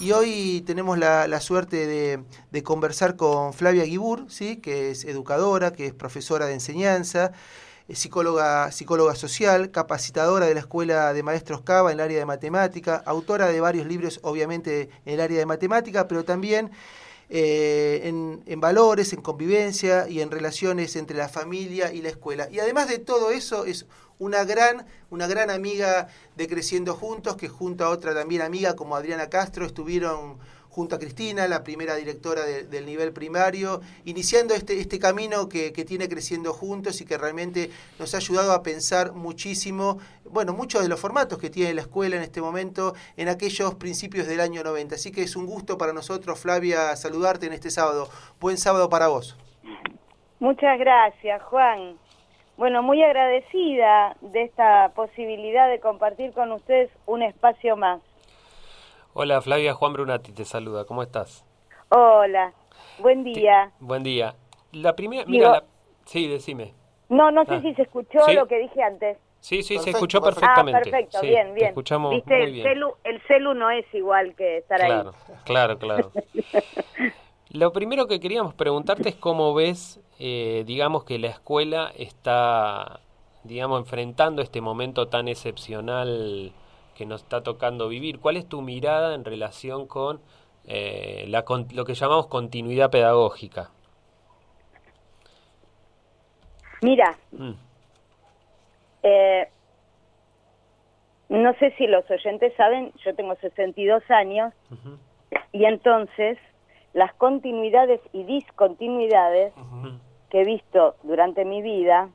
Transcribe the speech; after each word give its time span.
Y 0.00 0.10
hoy 0.12 0.62
tenemos 0.66 0.98
la, 0.98 1.40
suerte 1.40 1.86
de, 1.86 2.62
conversar 2.62 3.16
con 3.16 3.54
Flavia 3.54 3.84
Guibur, 3.84 4.26
¿sí? 4.28 4.56
que 4.56 4.90
es 4.90 5.04
educadora, 5.04 5.72
que 5.72 5.86
es 5.86 5.94
profesora 5.94 6.46
de 6.46 6.54
enseñanza, 6.54 7.32
psicóloga, 7.88 8.72
psicóloga 8.72 9.14
social, 9.14 9.70
capacitadora 9.70 10.46
de 10.46 10.54
la 10.54 10.60
Escuela 10.60 11.12
de 11.12 11.22
Maestros 11.22 11.62
Cava 11.62 11.92
en 11.92 12.00
el 12.00 12.04
área 12.04 12.18
de 12.18 12.26
matemática, 12.26 13.02
autora 13.06 13.46
de 13.46 13.60
varios 13.60 13.86
libros, 13.86 14.18
obviamente, 14.22 14.90
en 15.06 15.14
el 15.14 15.20
área 15.20 15.38
de 15.38 15.46
matemática, 15.46 16.08
pero 16.08 16.24
también 16.24 16.72
eh, 17.30 18.02
en, 18.46 18.60
valores, 18.60 19.12
en 19.12 19.22
convivencia 19.22 20.08
y 20.08 20.20
en 20.20 20.30
relaciones 20.30 20.96
entre 20.96 21.16
la 21.16 21.28
familia 21.28 21.92
y 21.92 22.02
la 22.02 22.10
escuela. 22.10 22.48
Y 22.50 22.58
además 22.58 22.88
de 22.88 22.98
todo 22.98 23.30
eso, 23.30 23.64
es 23.64 23.86
una 24.18 24.44
gran, 24.44 24.86
una 25.10 25.26
gran 25.26 25.50
amiga 25.50 26.08
de 26.36 26.48
Creciendo 26.48 26.94
Juntos, 26.94 27.36
que 27.36 27.48
junto 27.48 27.84
a 27.84 27.90
otra 27.90 28.14
también 28.14 28.42
amiga 28.42 28.76
como 28.76 28.96
Adriana 28.96 29.28
Castro 29.28 29.66
estuvieron 29.66 30.38
junto 30.74 30.96
a 30.96 30.98
Cristina, 30.98 31.46
la 31.46 31.62
primera 31.62 31.94
directora 31.94 32.42
del 32.42 32.84
nivel 32.84 33.12
primario, 33.12 33.80
iniciando 34.06 34.54
este, 34.54 34.80
este 34.80 34.98
camino 34.98 35.48
que, 35.48 35.70
tiene 35.70 36.08
Creciendo 36.08 36.52
Juntos 36.52 37.00
y 37.00 37.04
que 37.04 37.16
realmente 37.16 37.70
nos 38.00 38.12
ha 38.14 38.16
ayudado 38.16 38.52
a 38.52 38.64
pensar 38.64 39.12
muchísimo, 39.12 39.98
bueno, 40.24 40.52
muchos 40.52 40.82
de 40.82 40.88
los 40.88 40.98
formatos 40.98 41.38
que 41.38 41.48
tiene 41.48 41.74
la 41.74 41.82
escuela 41.82 42.16
en 42.16 42.22
este 42.22 42.40
momento 42.40 42.94
en 43.16 43.28
aquellos 43.28 43.76
principios 43.76 44.26
del 44.26 44.40
año 44.40 44.64
90. 44.64 44.96
Así 44.96 45.12
que 45.12 45.22
es 45.22 45.36
un 45.36 45.46
gusto 45.46 45.78
para 45.78 45.92
nosotros, 45.92 46.40
Flavia, 46.40 46.96
saludarte 46.96 47.46
en 47.46 47.52
este 47.52 47.70
sábado. 47.70 48.08
Buen 48.40 48.56
sábado 48.56 48.88
para 48.88 49.06
vos. 49.06 49.38
Muchas 50.40 50.76
gracias, 50.80 51.40
Juan. 51.44 51.96
Bueno, 52.56 52.82
muy 52.84 53.02
agradecida 53.02 54.16
de 54.20 54.42
esta 54.42 54.92
posibilidad 54.94 55.68
de 55.68 55.80
compartir 55.80 56.32
con 56.32 56.52
ustedes 56.52 56.88
un 57.06 57.22
espacio 57.22 57.76
más. 57.76 58.00
Hola 59.12 59.40
Flavia, 59.40 59.74
Juan 59.74 59.92
Brunati 59.92 60.32
te 60.32 60.44
saluda, 60.44 60.84
¿cómo 60.84 61.02
estás? 61.02 61.44
Hola, 61.88 62.52
buen 63.00 63.24
día. 63.24 63.72
buen 63.80 64.04
día. 64.04 64.34
La 64.72 64.94
primera, 64.94 65.24
mira, 65.26 65.64
sí, 66.04 66.28
decime. 66.28 66.74
No, 67.08 67.32
no 67.32 67.44
sé 67.44 67.54
ah. 67.54 67.60
si 67.60 67.74
se 67.74 67.82
escuchó 67.82 68.20
lo 68.32 68.46
que 68.46 68.58
dije 68.58 68.82
antes. 68.82 69.18
Sí, 69.40 69.62
sí, 69.62 69.78
se 69.78 69.90
escuchó 69.90 70.22
perfectamente. 70.22 70.78
Ah, 70.78 70.82
perfecto, 70.82 71.20
bien, 71.20 71.54
bien. 71.54 71.68
escuchamos 71.68 72.14
¿Viste? 72.14 72.44
el, 72.44 72.62
Celu, 72.62 72.94
el 73.04 73.20
celu 73.26 73.54
no 73.54 73.70
es 73.70 73.84
igual 73.92 74.34
que 74.36 74.58
estar 74.58 74.80
ahí. 74.80 75.02
Claro, 75.44 75.78
claro. 75.78 76.12
lo 77.50 77.72
primero 77.72 78.06
que 78.06 78.20
queríamos 78.20 78.54
preguntarte 78.54 79.10
es 79.10 79.16
cómo 79.16 79.52
ves, 79.54 80.00
eh, 80.18 80.64
digamos, 80.66 81.04
que 81.04 81.18
la 81.18 81.28
escuela 81.28 81.92
está, 81.96 83.00
digamos, 83.42 83.80
enfrentando 83.80 84.42
este 84.42 84.60
momento 84.60 85.08
tan 85.08 85.28
excepcional 85.28 86.52
que 86.94 87.06
nos 87.06 87.22
está 87.22 87.42
tocando 87.42 87.88
vivir. 87.88 88.20
¿Cuál 88.20 88.36
es 88.36 88.48
tu 88.48 88.62
mirada 88.62 89.14
en 89.14 89.24
relación 89.24 89.86
con 89.86 90.20
eh, 90.66 91.24
la, 91.28 91.44
lo 91.72 91.84
que 91.84 91.94
llamamos 91.94 92.28
continuidad 92.28 92.90
pedagógica? 92.90 93.70
Mira, 96.80 97.16
mm. 97.32 97.52
eh, 99.02 99.48
no 101.30 101.54
sé 101.54 101.72
si 101.78 101.86
los 101.86 102.08
oyentes 102.10 102.52
saben, 102.56 102.92
yo 103.04 103.14
tengo 103.14 103.34
62 103.36 104.02
años 104.10 104.52
y 105.52 105.64
entonces 105.64 106.38
las 106.94 107.12
continuidades 107.14 108.00
y 108.12 108.22
discontinuidades 108.24 109.52
que 110.30 110.40
he 110.40 110.44
visto 110.44 110.94
durante 111.02 111.44
mi 111.44 111.60
vida 111.60 112.08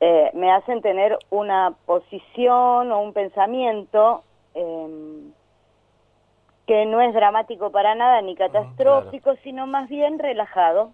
eh, 0.00 0.30
me 0.34 0.50
hacen 0.50 0.80
tener 0.80 1.18
una 1.30 1.74
posición 1.84 2.90
o 2.92 3.00
un 3.00 3.12
pensamiento 3.12 4.22
em, 4.54 5.32
que 6.66 6.86
no 6.86 7.00
es 7.00 7.12
dramático 7.14 7.70
para 7.70 7.94
nada 7.94 8.20
ni 8.22 8.34
catastrófico, 8.34 9.34
sino 9.42 9.66
más 9.66 9.88
bien 9.88 10.18
relajado. 10.18 10.92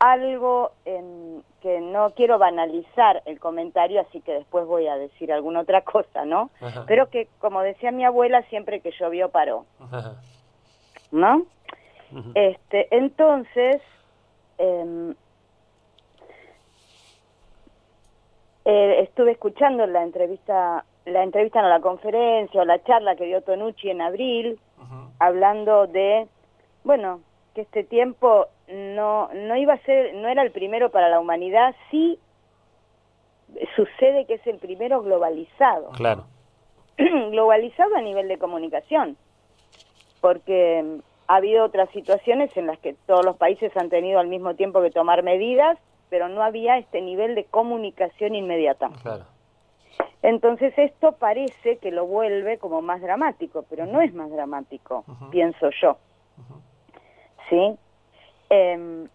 Algo 0.00 0.72
que 1.62 1.80
no 1.80 2.10
quiero 2.10 2.38
banalizar 2.38 3.22
el 3.26 3.38
comentario, 3.38 4.00
así 4.00 4.20
que 4.20 4.32
después 4.32 4.66
voy 4.66 4.88
a 4.88 4.96
decir 4.96 5.32
alguna 5.32 5.60
otra 5.60 5.82
cosa, 5.82 6.24
¿no? 6.24 6.50
Pero 6.86 7.08
que, 7.10 7.28
como 7.38 7.62
decía 7.62 7.92
mi 7.92 8.04
abuela, 8.04 8.42
siempre 8.48 8.80
que 8.80 8.90
llovió 8.98 9.30
paró. 9.30 9.64
¿No? 11.10 11.46
Este, 12.34 12.88
entonces, 12.96 13.82
eh, 14.58 15.14
Eh, 18.64 19.00
estuve 19.02 19.32
escuchando 19.32 19.86
la 19.86 20.02
entrevista, 20.02 20.84
la 21.04 21.22
entrevista 21.22 21.60
en 21.60 21.68
la 21.68 21.80
conferencia 21.80 22.62
o 22.62 22.64
la 22.64 22.82
charla 22.82 23.14
que 23.14 23.26
dio 23.26 23.42
Tonucci 23.42 23.90
en 23.90 24.00
abril, 24.00 24.58
hablando 25.18 25.86
de, 25.86 26.26
bueno, 26.82 27.20
que 27.54 27.60
este 27.62 27.84
tiempo 27.84 28.46
no, 28.68 29.28
no 29.34 29.56
iba 29.56 29.74
a 29.74 29.82
ser, 29.82 30.14
no 30.14 30.28
era 30.28 30.42
el 30.42 30.50
primero 30.50 30.90
para 30.90 31.10
la 31.10 31.20
humanidad, 31.20 31.74
sí 31.90 32.18
sucede 33.76 34.24
que 34.24 34.34
es 34.34 34.46
el 34.46 34.58
primero 34.58 35.02
globalizado. 35.02 35.90
Claro. 35.90 36.24
globalizado 36.96 37.94
a 37.96 38.00
nivel 38.00 38.28
de 38.28 38.38
comunicación, 38.38 39.18
porque 40.24 40.82
mm, 40.82 41.00
ha 41.26 41.36
habido 41.36 41.66
otras 41.66 41.90
situaciones 41.90 42.56
en 42.56 42.66
las 42.66 42.78
que 42.78 42.94
todos 43.06 43.26
los 43.26 43.36
países 43.36 43.76
han 43.76 43.90
tenido 43.90 44.18
al 44.18 44.28
mismo 44.28 44.54
tiempo 44.54 44.80
que 44.80 44.90
tomar 44.90 45.22
medidas 45.22 45.76
pero 46.08 46.28
no 46.28 46.42
había 46.42 46.78
este 46.78 47.02
nivel 47.02 47.34
de 47.34 47.44
comunicación 47.44 48.34
inmediata. 48.34 48.88
Entonces 50.22 50.72
esto 50.76 51.12
parece 51.12 51.78
que 51.78 51.90
lo 51.90 52.06
vuelve 52.06 52.56
como 52.58 52.80
más 52.80 53.02
dramático, 53.02 53.64
pero 53.68 53.84
no 53.84 54.00
es 54.00 54.14
más 54.14 54.30
dramático, 54.30 55.04
pienso 55.30 55.70
yo. 55.82 55.98
¿Sí? 57.50 57.76
Eh, 58.48 59.08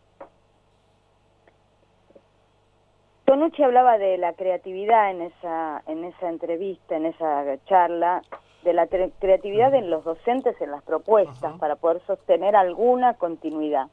Tonucci 3.23 3.63
hablaba 3.63 3.97
de 3.97 4.17
la 4.17 4.33
creatividad 4.33 5.11
en 5.11 5.21
esa, 5.21 5.81
en 5.87 6.03
esa 6.03 6.29
entrevista, 6.29 6.97
en 6.97 7.05
esa 7.05 7.45
charla, 7.65 8.21
de 8.63 8.73
la 8.73 8.87
creatividad 8.87 9.73
en 9.73 9.89
los 9.89 10.03
docentes 10.03 10.59
en 10.61 10.71
las 10.71 10.83
propuestas 10.83 11.57
para 11.59 11.75
poder 11.75 12.01
sostener 12.05 12.55
alguna 12.55 13.13
continuidad. 13.13 13.87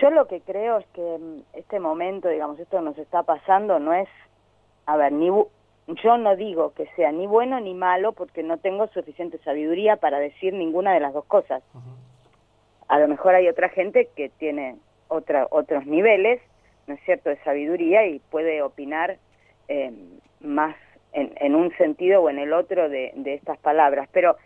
Yo 0.00 0.10
lo 0.10 0.26
que 0.26 0.40
creo 0.40 0.78
es 0.78 0.86
que 0.88 1.18
mm, 1.18 1.42
este 1.54 1.80
momento, 1.80 2.28
digamos, 2.28 2.58
esto 2.58 2.78
que 2.78 2.84
nos 2.84 2.98
está 2.98 3.24
pasando 3.24 3.78
no 3.80 3.92
es, 3.92 4.08
a 4.86 4.96
ver, 4.96 5.12
ni 5.12 5.26
yo 5.26 6.16
no 6.18 6.36
digo 6.36 6.72
que 6.74 6.86
sea 6.94 7.10
ni 7.10 7.26
bueno 7.26 7.58
ni 7.58 7.74
malo 7.74 8.12
porque 8.12 8.42
no 8.42 8.58
tengo 8.58 8.86
suficiente 8.88 9.38
sabiduría 9.38 9.96
para 9.96 10.18
decir 10.18 10.54
ninguna 10.54 10.92
de 10.92 11.00
las 11.00 11.12
dos 11.12 11.24
cosas. 11.24 11.62
A 12.86 12.98
lo 12.98 13.08
mejor 13.08 13.34
hay 13.34 13.48
otra 13.48 13.68
gente 13.70 14.08
que 14.14 14.28
tiene 14.28 14.76
otra, 15.08 15.48
otros 15.50 15.86
niveles, 15.86 16.40
¿no 16.86 16.94
es 16.94 17.00
cierto?, 17.04 17.30
de 17.30 17.42
sabiduría 17.42 18.06
y 18.06 18.20
puede 18.30 18.62
opinar 18.62 19.18
eh, 19.68 19.92
más 20.40 20.76
en, 21.12 21.32
en, 21.36 21.54
un 21.54 21.76
sentido 21.76 22.22
o 22.22 22.30
en 22.30 22.38
el 22.38 22.52
otro 22.52 22.88
de, 22.88 23.12
de 23.14 23.34
estas 23.34 23.58
palabras. 23.58 24.08
Pero 24.12 24.36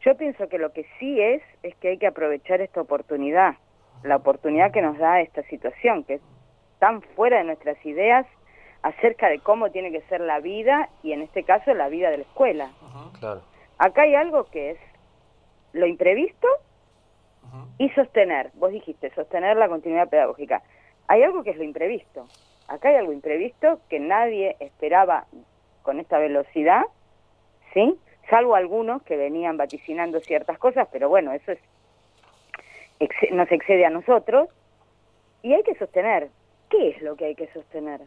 yo 0.00 0.16
pienso 0.16 0.48
que 0.48 0.58
lo 0.58 0.72
que 0.72 0.86
sí 0.98 1.20
es, 1.20 1.42
es 1.62 1.74
que 1.76 1.88
hay 1.88 1.98
que 1.98 2.06
aprovechar 2.06 2.60
esta 2.60 2.80
oportunidad 2.80 3.56
la 4.02 4.16
oportunidad 4.16 4.72
que 4.72 4.82
nos 4.82 4.98
da 4.98 5.20
esta 5.20 5.42
situación, 5.44 6.04
que 6.04 6.14
es 6.14 6.20
tan 6.78 7.02
fuera 7.02 7.38
de 7.38 7.44
nuestras 7.44 7.84
ideas 7.84 8.26
acerca 8.82 9.28
de 9.28 9.40
cómo 9.40 9.70
tiene 9.70 9.90
que 9.90 10.02
ser 10.02 10.20
la 10.20 10.40
vida 10.40 10.88
y 11.02 11.12
en 11.12 11.22
este 11.22 11.42
caso 11.42 11.74
la 11.74 11.88
vida 11.88 12.10
de 12.10 12.18
la 12.18 12.22
escuela. 12.22 12.70
Acá 13.78 14.02
hay 14.02 14.14
algo 14.14 14.44
que 14.44 14.72
es 14.72 14.78
lo 15.72 15.86
imprevisto 15.86 16.46
y 17.78 17.88
sostener. 17.90 18.50
Vos 18.54 18.72
dijiste, 18.72 19.10
sostener 19.14 19.56
la 19.56 19.68
continuidad 19.68 20.08
pedagógica. 20.08 20.62
Hay 21.08 21.22
algo 21.22 21.42
que 21.42 21.50
es 21.50 21.56
lo 21.56 21.64
imprevisto. 21.64 22.26
Acá 22.68 22.88
hay 22.90 22.96
algo 22.96 23.12
imprevisto 23.12 23.80
que 23.88 24.00
nadie 24.00 24.56
esperaba 24.60 25.26
con 25.86 26.00
esta 26.00 26.18
velocidad, 26.18 26.82
¿sí? 27.72 27.96
Salvo 28.28 28.56
algunos 28.56 29.02
que 29.04 29.16
venían 29.16 29.56
vaticinando 29.56 30.18
ciertas 30.18 30.58
cosas, 30.58 30.88
pero 30.90 31.08
bueno, 31.08 31.32
eso 31.32 31.52
es 31.52 31.60
nos 33.30 33.50
excede 33.52 33.84
a 33.84 33.90
nosotros 33.90 34.48
y 35.42 35.54
hay 35.54 35.62
que 35.62 35.76
sostener. 35.76 36.28
¿Qué 36.70 36.88
es 36.88 37.02
lo 37.02 37.14
que 37.14 37.26
hay 37.26 37.34
que 37.36 37.46
sostener? 37.52 38.00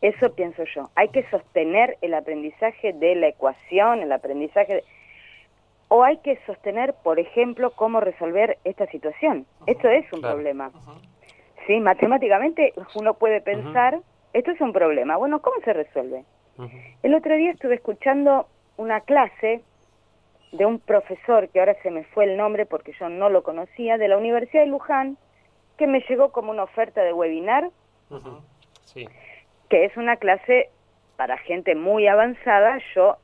Eso 0.00 0.34
pienso 0.34 0.64
yo. 0.74 0.90
Hay 0.96 1.10
que 1.10 1.22
sostener 1.30 1.96
el 2.00 2.14
aprendizaje 2.14 2.92
de 2.92 3.14
la 3.14 3.28
ecuación, 3.28 4.00
el 4.00 4.12
aprendizaje... 4.12 4.82
O 5.88 6.02
hay 6.02 6.16
que 6.18 6.36
sostener, 6.46 6.94
por 7.04 7.20
ejemplo, 7.20 7.70
cómo 7.70 8.00
resolver 8.00 8.58
esta 8.64 8.86
situación. 8.86 9.46
Esto 9.66 9.88
es 9.88 10.12
un 10.12 10.20
problema. 10.20 10.72
Sí, 11.66 11.78
matemáticamente 11.78 12.72
uno 12.96 13.14
puede 13.14 13.40
pensar, 13.40 14.00
esto 14.36 14.50
es 14.50 14.60
un 14.60 14.72
problema. 14.72 15.16
Bueno, 15.16 15.40
¿cómo 15.40 15.56
se 15.64 15.72
resuelve? 15.72 16.24
El 17.02 17.14
otro 17.14 17.36
día 17.36 17.50
estuve 17.50 17.76
escuchando 17.76 18.46
una 18.76 19.00
clase 19.00 19.62
de 20.52 20.66
un 20.66 20.78
profesor, 20.78 21.48
que 21.48 21.58
ahora 21.58 21.74
se 21.82 21.90
me 21.90 22.04
fue 22.04 22.24
el 22.24 22.36
nombre 22.36 22.66
porque 22.66 22.92
yo 23.00 23.08
no 23.08 23.30
lo 23.30 23.42
conocía, 23.42 23.96
de 23.96 24.08
la 24.08 24.18
Universidad 24.18 24.62
de 24.62 24.68
Luján, 24.68 25.16
que 25.78 25.86
me 25.86 26.00
llegó 26.00 26.32
como 26.32 26.50
una 26.50 26.64
oferta 26.64 27.02
de 27.02 27.14
webinar, 27.14 27.70
que 29.68 29.84
es 29.84 29.96
una 29.96 30.16
clase 30.16 30.68
para 31.16 31.38
gente 31.38 31.74
muy 31.74 32.06
avanzada. 32.06 32.78
Yo 32.94 33.16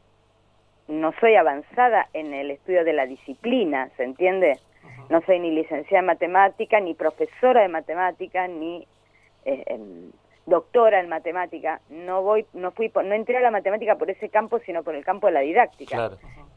no 0.88 1.12
soy 1.20 1.36
avanzada 1.36 2.08
en 2.14 2.32
el 2.32 2.50
estudio 2.50 2.84
de 2.84 2.92
la 2.94 3.04
disciplina, 3.04 3.90
¿se 3.98 4.04
entiende? 4.04 4.58
No 5.10 5.20
soy 5.22 5.40
ni 5.40 5.50
licenciada 5.50 6.00
en 6.00 6.06
matemática, 6.06 6.80
ni 6.80 6.94
profesora 6.94 7.60
de 7.60 7.68
matemática, 7.68 8.48
ni 8.48 8.86
eh, 9.44 9.78
doctora 10.46 11.00
en 11.00 11.08
matemática. 11.08 11.80
No 11.88 12.22
voy, 12.22 12.46
no 12.52 12.72
fui, 12.72 12.90
no 12.94 13.14
entré 13.14 13.36
a 13.36 13.40
la 13.40 13.50
matemática 13.50 13.96
por 13.96 14.10
ese 14.10 14.28
campo, 14.28 14.58
sino 14.60 14.82
por 14.82 14.94
el 14.94 15.04
campo 15.04 15.26
de 15.28 15.32
la 15.34 15.40
didáctica. 15.40 16.12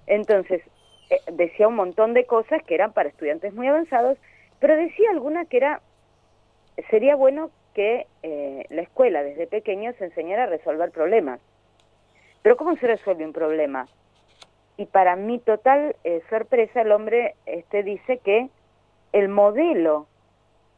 Entonces 0.07 0.61
eh, 1.09 1.19
decía 1.31 1.67
un 1.67 1.75
montón 1.75 2.13
de 2.13 2.25
cosas 2.25 2.63
que 2.63 2.75
eran 2.75 2.93
para 2.93 3.09
estudiantes 3.09 3.53
muy 3.53 3.67
avanzados, 3.67 4.17
pero 4.59 4.75
decía 4.75 5.09
alguna 5.11 5.45
que 5.45 5.57
era 5.57 5.81
sería 6.89 7.15
bueno 7.15 7.51
que 7.73 8.07
eh, 8.23 8.65
la 8.69 8.81
escuela 8.81 9.23
desde 9.23 9.47
pequeños 9.47 9.99
enseñara 9.99 10.43
a 10.43 10.47
resolver 10.47 10.91
problemas. 10.91 11.39
Pero 12.41 12.57
¿cómo 12.57 12.75
se 12.77 12.87
resuelve 12.87 13.25
un 13.25 13.33
problema? 13.33 13.87
Y 14.77 14.85
para 14.87 15.15
mi 15.15 15.39
total 15.39 15.95
eh, 16.03 16.21
sorpresa, 16.29 16.81
el 16.81 16.91
hombre 16.91 17.35
este 17.45 17.83
dice 17.83 18.17
que 18.19 18.49
el 19.13 19.29
modelo 19.29 20.07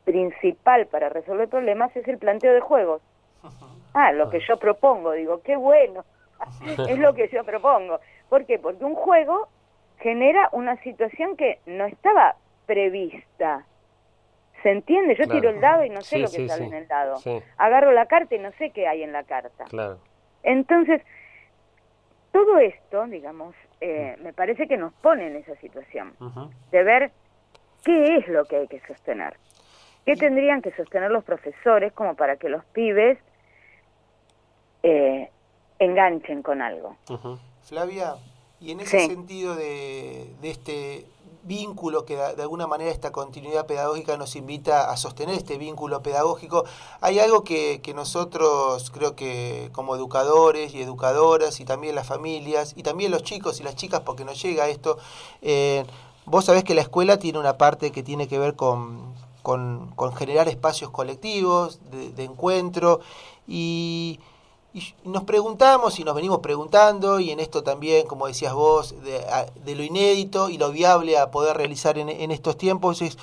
principal 0.07 0.87
para 0.87 1.09
resolver 1.09 1.49
problemas 1.49 1.93
es 1.97 2.07
el 2.07 2.17
planteo 2.17 2.53
de 2.53 2.61
juegos. 2.61 3.01
Ah, 3.93 4.11
lo 4.11 4.29
que 4.29 4.39
yo 4.41 4.57
propongo, 4.57 5.13
digo, 5.13 5.41
qué 5.41 5.55
bueno, 5.55 6.05
es 6.87 6.99
lo 6.99 7.15
que 7.15 7.29
yo 7.29 7.43
propongo. 7.43 7.99
¿Por 8.29 8.45
qué? 8.45 8.59
Porque 8.59 8.85
un 8.85 8.93
juego 8.93 9.47
genera 10.01 10.49
una 10.51 10.75
situación 10.83 11.35
que 11.35 11.59
no 11.65 11.85
estaba 11.85 12.35
prevista. 12.67 13.65
¿Se 14.61 14.69
entiende? 14.69 15.15
Yo 15.15 15.27
tiro 15.27 15.49
el 15.49 15.59
dado 15.59 15.83
y 15.83 15.89
no 15.89 16.01
sé 16.01 16.19
lo 16.19 16.29
que 16.29 16.47
sale 16.47 16.65
en 16.65 16.75
el 16.75 16.87
dado. 16.87 17.15
Agarro 17.57 17.91
la 17.91 18.05
carta 18.05 18.35
y 18.35 18.39
no 18.39 18.51
sé 18.59 18.69
qué 18.69 18.87
hay 18.87 19.01
en 19.01 19.13
la 19.13 19.23
carta. 19.23 19.65
Entonces, 20.43 21.01
todo 22.31 22.59
esto, 22.59 23.07
digamos, 23.07 23.55
eh, 23.81 24.15
mm. 24.19 24.23
me 24.23 24.33
parece 24.33 24.67
que 24.67 24.77
nos 24.77 24.93
pone 24.93 25.25
en 25.25 25.37
esa 25.37 25.55
situación 25.55 26.13
de 26.69 26.83
ver 26.83 27.11
qué 27.83 28.17
es 28.17 28.27
lo 28.27 28.45
que 28.45 28.57
hay 28.57 28.67
que 28.67 28.79
sostener. 28.81 29.37
¿Qué 30.07 30.15
tendrían 30.15 30.61
que 30.61 30.71
sostener 30.71 31.11
los 31.11 31.25
profesores 31.25 31.91
como 31.91 32.15
para 32.15 32.37
que 32.37 32.47
los 32.47 32.63
pibes 32.63 33.17
eh, 34.81 35.29
enganchen 35.79 36.41
con 36.43 36.61
algo? 36.61 36.95
Flavia, 37.63 38.15
y 38.61 38.71
en 38.71 38.79
ese 38.79 39.05
sentido 39.05 39.57
de, 39.57 40.33
de 40.39 40.49
este 40.49 41.05
vínculo 41.43 42.05
que 42.05 42.15
de 42.15 42.41
alguna 42.41 42.67
manera 42.67 42.89
esta 42.89 43.11
continuidad 43.11 43.65
pedagógica 43.65 44.15
nos 44.15 44.37
invita 44.37 44.89
a 44.89 44.95
sostener 44.95 45.35
este 45.35 45.57
vínculo 45.57 46.01
pedagógico. 46.01 46.63
Hay 47.01 47.19
algo 47.19 47.43
que, 47.43 47.81
que, 47.83 47.93
nosotros 47.93 48.89
creo 48.91 49.13
que 49.13 49.71
como 49.73 49.93
educadores 49.93 50.73
y 50.73 50.81
educadoras 50.81 51.59
y 51.59 51.65
también 51.65 51.95
las 51.95 52.07
familias 52.07 52.71
y 52.77 52.83
también 52.83 53.11
los 53.11 53.23
chicos 53.23 53.59
y 53.59 53.63
las 53.63 53.75
chicas 53.75 53.99
porque 54.05 54.23
nos 54.23 54.41
llega 54.41 54.69
esto, 54.69 54.99
eh, 55.41 55.83
vos 56.23 56.45
sabés 56.45 56.63
que 56.63 56.75
la 56.75 56.81
escuela 56.81 57.19
tiene 57.19 57.39
una 57.39 57.57
parte 57.57 57.91
que 57.91 58.03
tiene 58.03 58.29
que 58.29 58.39
ver 58.39 58.55
con, 58.55 59.13
con, 59.47 60.13
generar 60.17 60.49
espacios 60.49 60.91
colectivos 60.91 61.79
de, 61.89 62.23
encuentro 62.25 62.99
y 63.47 64.19
y 64.73 64.83
nos 65.05 65.23
preguntamos 65.23 65.97
y 65.97 66.03
nos 66.03 66.13
venimos 66.13 66.39
preguntando, 66.39 67.19
y 67.21 67.31
en 67.31 67.39
esto 67.39 67.63
también, 67.63 68.05
como 68.05 68.27
decías 68.27 68.53
vos, 68.53 68.93
de, 69.01 69.75
lo 69.75 69.83
inédito 69.83 70.49
y 70.49 70.57
lo 70.57 70.71
viable 70.71 71.17
a 71.17 71.31
poder 71.31 71.55
realizar 71.55 71.97
en, 71.97 72.31
estos 72.31 72.57
tiempos, 72.57 73.01
es 73.01 73.17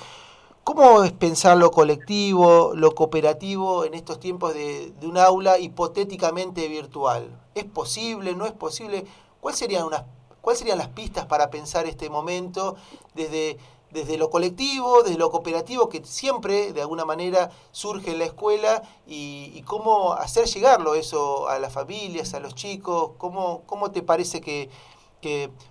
cómo 0.65 1.03
es 1.03 1.13
pensar 1.13 1.55
lo 1.57 1.69
colectivo, 1.71 2.71
lo 2.73 2.93
cooperativo 2.93 3.85
en 3.85 3.93
estos 3.93 4.19
tiempos 4.19 4.53
de, 4.55 4.91
de 4.99 5.07
un 5.07 5.17
aula 5.17 5.59
hipotéticamente 5.59 6.67
virtual. 6.67 7.29
¿Es 7.53 7.65
posible? 7.65 8.35
¿No 8.35 8.47
es 8.47 8.51
posible? 8.51 9.05
¿Cuáles 9.39 9.59
serían, 9.59 9.85
unas, 9.85 10.03
¿Cuáles 10.41 10.59
serían 10.59 10.79
las 10.79 10.89
pistas 10.89 11.25
para 11.27 11.51
pensar 11.51 11.85
este 11.85 12.09
momento 12.09 12.75
desde 13.13 13.57
desde 13.95 14.17
lo 14.17 14.29
colectivo, 14.29 15.03
desde 15.03 15.17
lo 15.17 15.31
cooperativo, 15.31 15.89
que 15.89 16.03
siempre 16.03 16.73
de 16.73 16.81
alguna 16.81 17.05
manera 17.05 17.49
surge 17.71 18.11
en 18.11 18.19
la 18.19 18.25
escuela, 18.25 18.83
y, 19.07 19.63
cómo 19.65 20.13
hacer 20.13 20.45
llegarlo 20.45 20.93
eso 20.93 21.49
a 21.49 21.57
las 21.57 21.73
familias, 21.73 22.33
a 22.33 22.39
los 22.39 22.53
chicos, 22.53 23.13
cómo, 23.17 23.63
cómo 23.65 23.91
te 23.91 24.03
parece 24.03 24.41
que, 24.41 24.69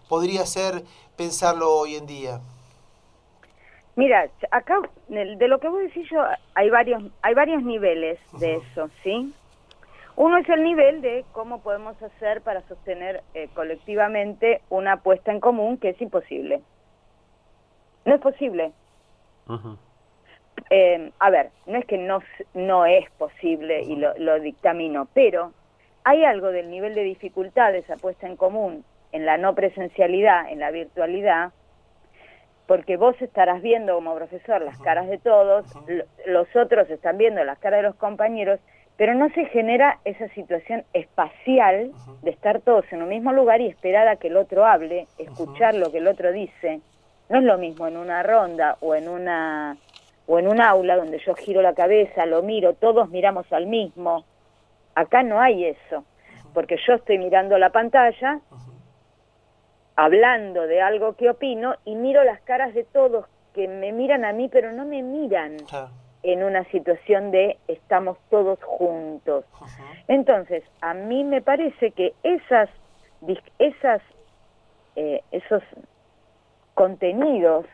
podría 0.09 0.44
ser 0.47 0.82
pensarlo 1.17 1.73
hoy 1.73 1.94
en 1.94 2.06
día. 2.06 2.41
Mira, 3.94 4.29
acá 4.50 4.81
de 5.06 5.47
lo 5.47 5.61
que 5.61 5.69
vos 5.69 5.81
decís 5.81 6.11
yo 6.11 6.19
hay 6.56 6.70
varios 6.70 7.05
hay 7.23 7.35
varios 7.35 7.62
niveles 7.62 8.19
de 8.41 8.56
eso, 8.56 8.91
¿sí? 9.05 9.32
Uno 10.17 10.38
es 10.38 10.49
el 10.49 10.65
nivel 10.65 11.03
de 11.03 11.25
cómo 11.31 11.61
podemos 11.61 11.94
hacer 12.03 12.41
para 12.41 12.62
sostener 12.62 13.23
eh, 13.35 13.49
colectivamente 13.55 14.61
una 14.70 14.94
apuesta 14.94 15.31
en 15.31 15.38
común 15.38 15.79
que 15.79 15.91
es 15.91 16.00
imposible. 16.00 16.61
No 18.05 18.15
es 18.15 18.21
posible. 18.21 18.73
Eh, 20.71 21.11
a 21.19 21.31
ver, 21.31 21.51
no 21.67 21.79
es 21.79 21.85
que 21.85 21.99
no, 21.99 22.21
no 22.55 22.87
es 22.87 23.11
posible 23.12 23.83
y 23.83 23.97
lo, 23.97 24.17
lo 24.19 24.41
dictamino, 24.41 25.09
pero 25.12 25.53
hay 26.05 26.25
algo 26.25 26.51
del 26.53 26.71
nivel 26.71 26.95
de 26.95 27.03
dificultad 27.03 27.73
de 27.73 27.79
esa 27.79 27.97
puesta 27.97 28.27
en 28.27 28.37
común 28.37 28.85
en 29.15 29.25
la 29.25 29.39
no 29.39 29.55
presencialidad, 29.55 30.51
en 30.51 30.59
la 30.59 30.73
virtualidad, 30.73 31.53
porque 32.67 32.97
vos 32.97 33.15
estarás 33.23 33.62
viendo 33.62 33.95
como 33.95 34.12
profesor 34.17 34.61
las 34.61 34.77
caras 34.81 35.09
de 35.09 35.19
todos, 35.19 35.65
los 36.27 36.56
otros 36.56 36.91
están 36.91 37.17
viendo 37.17 37.45
las 37.45 37.59
caras 37.61 37.79
de 37.79 37.89
los 37.89 37.95
compañeros, 37.95 38.59
pero 38.97 39.15
no 39.15 39.29
se 39.31 39.45
genera 39.47 40.01
esa 40.05 40.27
situación 40.31 40.83
espacial 40.95 41.93
de 42.23 42.31
estar 42.31 42.61
todos 42.62 42.85
en 42.91 43.03
un 43.03 43.09
mismo 43.09 43.33
lugar 43.33 43.61
y 43.61 43.69
esperar 43.69 44.09
a 44.09 44.17
que 44.17 44.27
el 44.27 44.37
otro 44.37 44.67
hable, 44.67 45.06
escuchar 45.19 45.77
lo 45.77 45.93
que 45.93 45.99
el 45.99 46.09
otro 46.09 46.33
dice. 46.33 46.81
No 47.29 47.38
es 47.38 47.44
lo 47.44 47.59
mismo 47.59 47.87
en 47.87 47.97
una 47.97 48.23
ronda 48.23 48.76
o 48.81 48.94
en 48.94 49.09
una 49.09 49.76
o 50.26 50.38
en 50.38 50.49
un 50.49 50.61
aula 50.61 50.97
donde 50.97 51.19
yo 51.19 51.35
giro 51.35 51.61
la 51.61 51.75
cabeza, 51.75 52.25
lo 52.26 52.43
miro, 52.43 52.75
todos 52.75 53.11
miramos 53.11 53.50
al 53.53 53.67
mismo. 53.67 54.25
Acá 54.94 55.23
no 55.23 55.41
hay 55.41 55.67
eso, 55.67 56.05
porque 56.55 56.79
yo 56.87 56.94
estoy 56.94 57.19
mirando 57.19 57.59
la 57.59 57.71
pantalla, 57.71 58.41
hablando 59.97 60.67
de 60.67 60.81
algo 60.81 61.15
que 61.15 61.29
opino 61.29 61.75
y 61.85 61.94
miro 61.94 62.25
las 62.25 62.41
caras 62.41 62.75
de 62.75 62.85
todos 62.85 63.27
que 63.55 63.69
me 63.69 63.93
miran 63.93 64.25
a 64.25 64.32
mí, 64.32 64.49
pero 64.49 64.73
no 64.73 64.85
me 64.85 65.03
miran 65.03 65.56
en 66.23 66.43
una 66.43 66.65
situación 66.70 67.31
de 67.31 67.59
estamos 67.69 68.17
todos 68.31 68.62
juntos. 68.65 69.44
Entonces, 70.09 70.65
a 70.81 70.94
mí 70.94 71.23
me 71.23 71.43
parece 71.43 71.91
que 71.93 72.15
esas, 72.23 72.70
esas, 73.59 74.00
eh, 74.97 75.23
esos 75.31 75.62
contenidos 76.75 77.67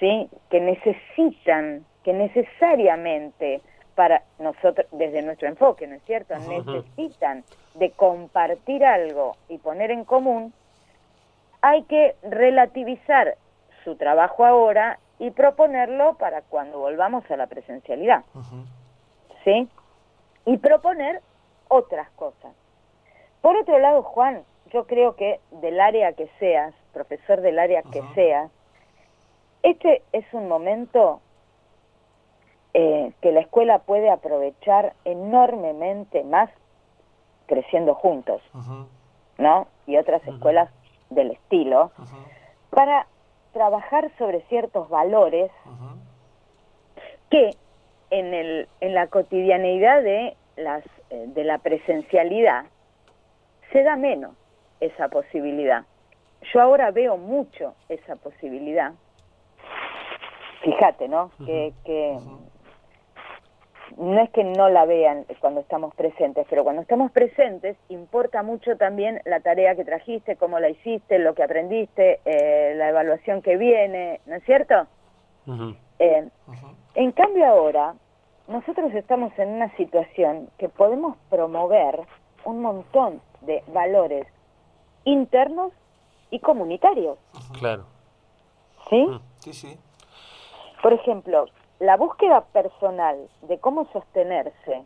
¿sí? 0.00 0.28
que 0.50 0.60
necesitan, 0.60 1.84
que 2.02 2.12
necesariamente 2.12 3.60
para 3.94 4.22
nosotros, 4.38 4.86
desde 4.92 5.22
nuestro 5.22 5.48
enfoque, 5.48 5.86
¿no 5.86 5.96
es 5.96 6.02
cierto? 6.04 6.34
Necesitan 6.38 7.44
de 7.74 7.90
compartir 7.92 8.84
algo 8.84 9.36
y 9.48 9.58
poner 9.58 9.90
en 9.90 10.04
común, 10.04 10.52
hay 11.62 11.82
que 11.84 12.14
relativizar 12.22 13.36
su 13.84 13.96
trabajo 13.96 14.44
ahora 14.44 14.98
y 15.18 15.30
proponerlo 15.30 16.14
para 16.14 16.42
cuando 16.42 16.78
volvamos 16.78 17.28
a 17.30 17.36
la 17.36 17.46
presencialidad. 17.46 18.24
¿Sí? 19.44 19.68
Y 20.44 20.58
proponer 20.58 21.22
otras 21.68 22.10
cosas. 22.10 22.52
Por 23.40 23.56
otro 23.56 23.78
lado, 23.78 24.02
Juan, 24.02 24.42
yo 24.72 24.86
creo 24.86 25.16
que 25.16 25.40
del 25.50 25.80
área 25.80 26.12
que 26.12 26.28
seas, 26.38 26.74
profesor 26.92 27.40
del 27.40 27.58
área 27.58 27.82
que 27.82 28.02
seas, 28.14 28.50
este 29.62 30.02
es 30.12 30.24
un 30.32 30.48
momento 30.48 31.20
eh, 32.74 33.12
que 33.20 33.32
la 33.32 33.40
escuela 33.40 33.80
puede 33.80 34.10
aprovechar 34.10 34.94
enormemente 35.04 36.24
más 36.24 36.50
creciendo 37.46 37.94
juntos, 37.94 38.42
¿no? 39.38 39.68
Y 39.86 39.96
otras 39.96 40.26
escuelas 40.26 40.70
del 41.10 41.30
estilo, 41.30 41.92
para 42.70 43.06
trabajar 43.52 44.10
sobre 44.18 44.42
ciertos 44.42 44.88
valores 44.88 45.50
que 47.30 47.50
en, 48.10 48.34
el, 48.34 48.68
en 48.80 48.94
la 48.94 49.06
cotidianeidad 49.06 50.02
de, 50.02 50.36
las, 50.56 50.84
eh, 51.10 51.24
de 51.28 51.44
la 51.44 51.58
presencialidad 51.58 52.66
se 53.72 53.82
da 53.82 53.96
menos 53.96 54.34
esa 54.80 55.08
posibilidad. 55.08 55.84
Yo 56.52 56.60
ahora 56.60 56.90
veo 56.90 57.16
mucho 57.16 57.74
esa 57.88 58.16
posibilidad. 58.16 58.92
Fíjate, 60.62 61.08
¿no? 61.08 61.30
que, 61.44 61.72
que 61.84 62.18
no 63.96 64.20
es 64.20 64.30
que 64.30 64.44
no 64.44 64.68
la 64.68 64.84
vean 64.84 65.24
cuando 65.40 65.60
estamos 65.60 65.94
presentes, 65.94 66.46
pero 66.50 66.64
cuando 66.64 66.82
estamos 66.82 67.10
presentes 67.12 67.76
importa 67.88 68.42
mucho 68.42 68.76
también 68.76 69.20
la 69.24 69.40
tarea 69.40 69.74
que 69.74 69.84
trajiste, 69.84 70.36
cómo 70.36 70.58
la 70.58 70.68
hiciste, 70.68 71.18
lo 71.18 71.34
que 71.34 71.42
aprendiste, 71.42 72.20
eh, 72.24 72.74
la 72.76 72.90
evaluación 72.90 73.42
que 73.42 73.56
viene, 73.56 74.20
¿no 74.26 74.36
es 74.36 74.44
cierto? 74.44 74.86
Eh, 75.98 76.28
en 76.94 77.12
cambio 77.12 77.46
ahora, 77.46 77.94
nosotros 78.48 78.92
estamos 78.94 79.36
en 79.38 79.48
una 79.48 79.74
situación 79.76 80.50
que 80.58 80.68
podemos 80.68 81.16
promover 81.30 82.00
un 82.44 82.62
montón 82.62 83.20
de 83.42 83.62
valores 83.68 84.26
internos 85.06 85.72
y 86.30 86.40
comunitarios. 86.40 87.18
Claro. 87.58 87.86
¿Sí? 88.90 89.06
Mm. 89.06 89.20
Sí, 89.38 89.52
sí. 89.54 89.78
Por 90.82 90.92
ejemplo, 90.92 91.46
la 91.80 91.96
búsqueda 91.96 92.42
personal 92.42 93.16
de 93.42 93.58
cómo 93.58 93.86
sostenerse 93.92 94.84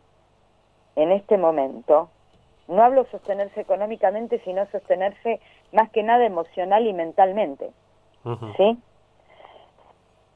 en 0.95 1.11
este 1.11 1.37
momento, 1.37 2.09
no 2.67 2.83
hablo 2.83 3.05
sostenerse 3.11 3.61
económicamente, 3.61 4.39
sino 4.45 4.65
sostenerse 4.67 5.41
más 5.73 5.89
que 5.91 6.03
nada 6.03 6.25
emocional 6.25 6.85
y 6.85 6.93
mentalmente. 6.93 7.71
¿Sí? 8.57 8.77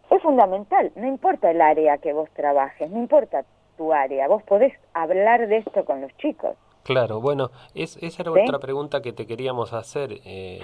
Es 0.09 0.21
fundamental, 0.21 0.91
no 0.95 1.07
importa 1.07 1.51
el 1.51 1.61
área 1.61 1.97
que 1.99 2.13
vos 2.13 2.29
trabajes, 2.31 2.89
no 2.89 2.99
importa 2.99 3.43
tu 3.77 3.93
área, 3.93 4.27
vos 4.27 4.41
podés 4.43 4.73
hablar 4.93 5.47
de 5.47 5.57
esto 5.57 5.85
con 5.85 6.01
los 6.01 6.15
chicos. 6.17 6.55
Claro, 6.85 7.19
bueno, 7.19 7.49
es, 7.73 7.97
esa 8.01 8.21
era 8.21 8.31
otra 8.31 8.59
pregunta 8.59 9.01
que 9.01 9.11
te 9.11 9.25
queríamos 9.25 9.73
hacer, 9.73 10.21
eh, 10.23 10.61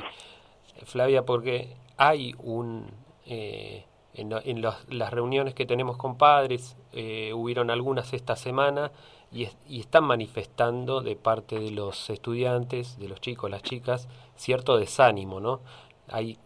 Flavia, 0.86 1.26
porque 1.26 1.76
hay 1.98 2.36
un... 2.38 2.86
Eh, 3.26 3.86
en, 4.14 4.32
en 4.32 4.62
las 4.62 5.12
reuniones 5.12 5.56
que 5.56 5.66
tenemos 5.66 5.98
con 5.98 6.20
padres, 6.20 6.78
eh, 6.92 7.34
hubieron 7.34 7.72
algunas 7.72 8.14
esta 8.14 8.36
semana 8.36 8.92
y, 9.32 9.48
y, 9.68 9.80
están 9.80 10.04
manifestando 10.04 11.02
de 11.02 11.16
parte 11.16 11.58
de 11.60 11.72
los 11.72 12.08
estudiantes, 12.12 13.00
de 13.00 13.08
los 13.08 13.20
chicos, 13.20 13.50
las 13.50 13.64
chicas, 13.64 14.08
cierto 14.36 14.78
desánimo, 14.78 15.40
¿no? 15.40 15.62
Hay 16.08 16.38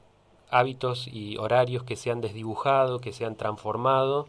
hábitos 0.52 1.06
y 1.08 1.36
horarios 1.36 1.84
que 1.84 1.98
se 1.98 2.12
han 2.12 2.22
desdibujado, 2.22 3.00
que 3.00 3.12
se 3.12 3.26
han 3.26 3.36
transformado 3.36 4.28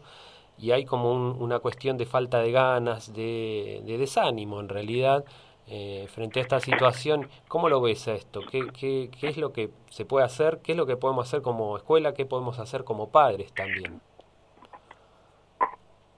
y 0.57 0.71
hay 0.71 0.85
como 0.85 1.11
una 1.11 1.59
cuestión 1.59 1.97
de 1.97 2.05
falta 2.05 2.39
de 2.39 2.51
ganas, 2.51 3.13
de, 3.13 3.81
desánimo 3.85 4.59
en 4.59 4.69
realidad. 4.69 5.25
Eh, 5.69 6.07
frente 6.07 6.39
a 6.39 6.43
esta 6.43 6.61
situación, 6.61 7.27
¿cómo 7.49 7.67
lo 7.67 7.81
ves 7.81 8.07
a 8.07 8.13
esto? 8.13 8.39
¿Qué, 8.49 8.67
¿Qué, 8.67 9.09
qué, 9.19 9.27
es 9.27 9.35
lo 9.35 9.51
que 9.51 9.69
se 9.89 10.05
puede 10.05 10.25
hacer? 10.25 10.59
¿Qué 10.63 10.71
es 10.71 10.77
lo 10.77 10.85
que 10.85 10.95
podemos 10.95 11.27
hacer 11.27 11.41
como 11.41 11.75
escuela? 11.75 12.13
¿Qué 12.13 12.25
podemos 12.25 12.57
hacer 12.59 12.85
como 12.85 13.09
padres 13.09 13.53
también? 13.53 13.99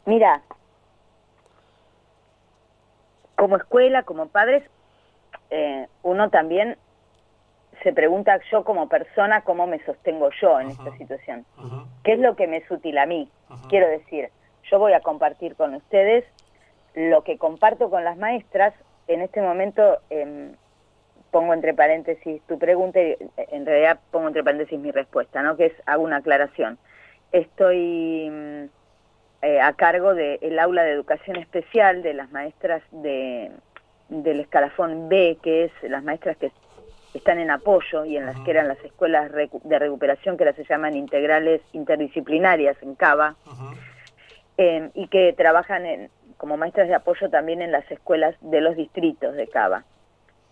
Mira, 0.06 0.44
como 3.36 3.58
escuela, 3.58 4.04
como 4.04 4.28
padres, 4.28 4.64
eh, 5.50 5.88
uno 6.04 6.30
también 6.30 6.78
se 7.82 7.94
pregunta 7.94 8.40
yo 8.52 8.64
como 8.64 8.90
persona 8.90 9.42
cómo 9.42 9.66
me 9.66 9.84
sostengo 9.86 10.30
yo 10.42 10.60
en 10.60 10.70
esta 10.70 10.96
situación. 10.98 11.46
¿Qué 12.04 12.14
es 12.14 12.20
lo 12.20 12.36
que 12.36 12.46
me 12.46 12.58
es 12.58 12.70
útil 12.70 12.98
a 12.98 13.06
mí? 13.06 13.30
Quiero 13.68 13.88
decir, 13.88 14.30
yo 14.70 14.80
voy 14.80 14.94
a 14.94 15.02
compartir 15.02 15.56
con 15.56 15.74
ustedes 15.74 16.26
lo 16.96 17.24
que 17.24 17.38
comparto 17.38 17.90
con 17.90 18.04
las 18.04 18.18
maestras. 18.18 18.74
En 19.08 19.22
este 19.22 19.42
momento 19.42 20.00
em, 20.10 20.54
pongo 21.32 21.54
entre 21.54 21.74
paréntesis 21.74 22.42
tu 22.44 22.60
pregunta 22.60 23.00
y 23.00 23.12
eh, 23.12 23.20
en 23.52 23.66
realidad 23.66 24.00
pongo 24.12 24.28
entre 24.28 24.44
paréntesis 24.44 24.80
mi 24.80 24.92
respuesta, 24.92 25.42
¿no? 25.42 25.58
Que 25.58 25.68
es, 25.68 25.74
hago 25.86 26.04
una 26.04 26.18
aclaración. 26.18 26.78
Estoy 27.32 28.30
mm, 28.30 28.64
eh, 29.42 29.62
a 29.62 29.74
cargo 29.74 30.14
del 30.14 30.60
aula 30.60 30.84
de 30.84 30.92
educación 30.92 31.38
especial 31.38 32.04
de 32.04 32.14
las 32.14 32.32
maestras 32.32 32.84
de, 32.92 33.52
del 34.10 34.40
escalafón 34.42 35.10
B, 35.10 35.38
que 35.42 35.66
es 35.66 35.72
las 35.84 36.04
maestras 36.04 36.38
que 36.38 36.52
están 37.14 37.40
en 37.40 37.52
apoyo 37.52 38.06
y 38.06 38.18
en 38.18 38.26
las 38.26 38.40
que 38.42 38.52
eran 38.52 38.68
las 38.68 38.84
escuelas 38.84 39.32
de 39.32 39.80
recuperación 39.80 40.38
que 40.38 40.44
ahora 40.44 40.56
se 40.56 40.66
llaman 40.66 40.96
integrales 40.96 41.62
interdisciplinarias 41.74 42.78
en 42.82 42.96
Cava 42.96 43.36
em, 44.58 44.92
y 44.94 45.08
que 45.08 45.34
trabajan 45.34 45.86
en, 45.86 46.12
como 46.38 46.58
maestras 46.58 46.88
de 46.88 46.96
apoyo 46.96 47.30
también 47.30 47.62
en 47.62 47.72
las 47.72 47.90
escuelas 47.92 48.36
de 48.42 48.62
los 48.62 48.76
distritos 48.76 49.36
de 49.36 49.48
Cava. 49.48 49.86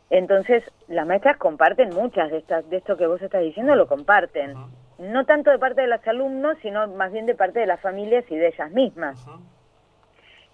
Entonces, 0.10 0.64
las 0.88 1.06
maestras 1.06 1.38
comparten 1.38 1.90
muchas 1.90 2.32
de 2.32 2.38
estas 2.38 2.70
de 2.70 2.78
esto 2.78 2.98
que 2.98 3.08
vos 3.08 3.22
estás 3.22 3.42
diciendo, 3.42 3.76
lo 3.76 3.88
comparten. 3.88 4.54
No 4.98 5.26
tanto 5.26 5.52
de 5.52 5.60
parte 5.60 5.82
de 5.82 5.88
los 5.88 6.06
alumnos, 6.08 6.58
sino 6.62 6.88
más 6.88 7.12
bien 7.12 7.26
de 7.26 7.36
parte 7.36 7.60
de 7.60 7.68
las 7.68 7.82
familias 7.82 8.24
y 8.30 8.36
de 8.36 8.48
ellas 8.48 8.72
mismas. 8.72 9.24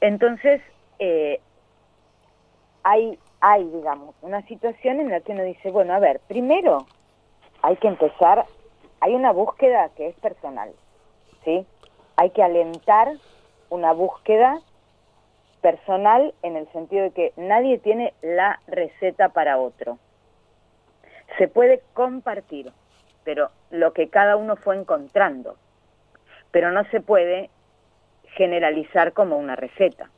Entonces, 0.01 0.62
eh, 1.00 1.39
hay 2.83 3.17
hay, 3.45 3.65
digamos, 3.65 4.15
una 4.21 4.41
situación 4.43 5.01
en 5.01 5.09
la 5.09 5.19
que 5.19 5.33
uno 5.33 5.43
dice, 5.43 5.69
bueno, 5.69 5.93
a 5.93 6.00
ver, 6.00 6.21
primero 6.29 6.88
hay 7.62 7.75
que 7.75 7.89
empezar, 7.89 8.45
hay 9.01 9.15
una 9.15 9.33
búsqueda 9.33 9.89
que 9.97 10.07
es 10.07 10.15
personal, 10.15 10.71
¿sí? 11.43 11.65
Hay 12.15 12.29
que 12.29 12.41
alentar 12.41 13.12
una 13.69 13.91
búsqueda 13.91 14.62
personal 15.62 16.33
en 16.41 16.55
el 16.55 16.71
sentido 16.71 17.03
de 17.03 17.12
que 17.12 17.33
nadie 17.35 17.79
tiene 17.79 18.13
la 18.21 18.62
receta 18.65 19.27
para 19.27 19.57
otro. 19.57 19.97
Se 21.38 21.50
puede 21.50 21.83
compartir, 21.93 22.71
pero 23.25 23.50
lo 23.71 23.91
que 23.91 24.07
cada 24.07 24.38
uno 24.38 24.55
fue 24.55 24.77
encontrando, 24.77 25.57
pero 26.51 26.71
no 26.71 26.85
se 26.91 27.01
puede 27.01 27.50
generalizar 28.38 29.12
como 29.12 29.35
una 29.35 29.57
receta. 29.57 30.09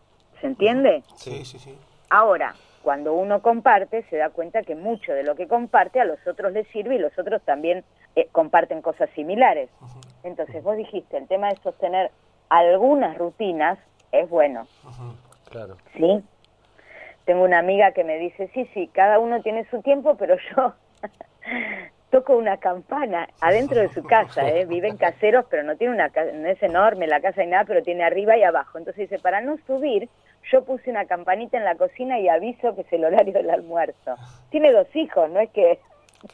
¿Se 0.42 0.46
entiende? 0.46 1.02
Sí, 1.16 1.44
sí, 1.44 1.58
sí. 1.58 1.76
Ahora, 2.12 2.54
cuando 2.86 3.16
uno 3.16 3.42
comparte 3.42 4.04
se 4.12 4.18
da 4.18 4.30
cuenta 4.30 4.62
que 4.62 4.76
mucho 4.76 5.12
de 5.12 5.24
lo 5.24 5.36
que 5.36 5.48
comparte 5.48 6.00
a 6.00 6.06
los 6.06 6.20
otros 6.28 6.54
les 6.54 6.68
sirve 6.68 6.94
y 6.94 7.00
los 7.00 7.18
otros 7.18 7.42
también 7.42 7.84
eh, 8.16 8.28
comparten 8.32 8.84
cosas 8.84 9.10
similares. 9.16 9.72
Entonces 10.24 10.62
vos 10.62 10.78
dijiste, 10.78 11.18
el 11.18 11.28
tema 11.28 11.50
de 11.50 11.56
sostener 11.64 12.12
algunas 12.48 13.18
rutinas 13.18 13.80
es 14.12 14.30
bueno. 14.30 14.68
Claro. 15.50 15.78
¿Sí? 15.98 16.24
Tengo 17.26 17.44
una 17.44 17.58
amiga 17.58 17.92
que 17.92 18.04
me 18.04 18.20
dice, 18.20 18.52
sí, 18.54 18.70
sí, 18.76 18.88
cada 18.94 19.18
uno 19.18 19.42
tiene 19.42 19.68
su 19.72 19.82
tiempo, 19.82 20.16
pero 20.16 20.36
yo 20.56 20.76
toco 22.12 22.38
una 22.38 22.58
campana 22.58 23.28
adentro 23.42 23.82
de 23.82 23.90
su 23.90 24.04
casa, 24.04 24.48
¿eh? 24.48 24.66
viven 24.70 24.98
caseros, 24.98 25.46
pero 25.50 25.64
no 25.64 25.76
tiene 25.76 25.96
una 25.96 26.12
no 26.36 26.50
es 26.50 26.62
enorme 26.62 27.08
la 27.08 27.20
casa 27.20 27.44
y 27.44 27.48
nada, 27.48 27.66
pero 27.66 27.82
tiene 27.82 28.04
arriba 28.04 28.38
y 28.38 28.44
abajo. 28.44 28.78
Entonces 28.78 29.10
dice, 29.10 29.18
para 29.18 29.42
no 29.42 29.58
subir, 29.66 30.08
yo 30.52 30.64
puse 30.64 30.90
una 30.90 31.06
campanita 31.06 31.58
en 31.58 31.64
la 31.64 31.76
cocina 31.76 32.20
y 32.20 32.30
aviso 32.30 32.76
que 32.76 32.82
es 32.82 32.94
el 32.94 33.06
horario 33.06 33.34
del 33.34 33.50
almuerzo. 33.50 34.16
Tiene 34.50 34.72
dos 34.72 34.88
hijos, 34.96 35.30
no 35.30 35.40
es 35.40 35.50
que 35.52 35.80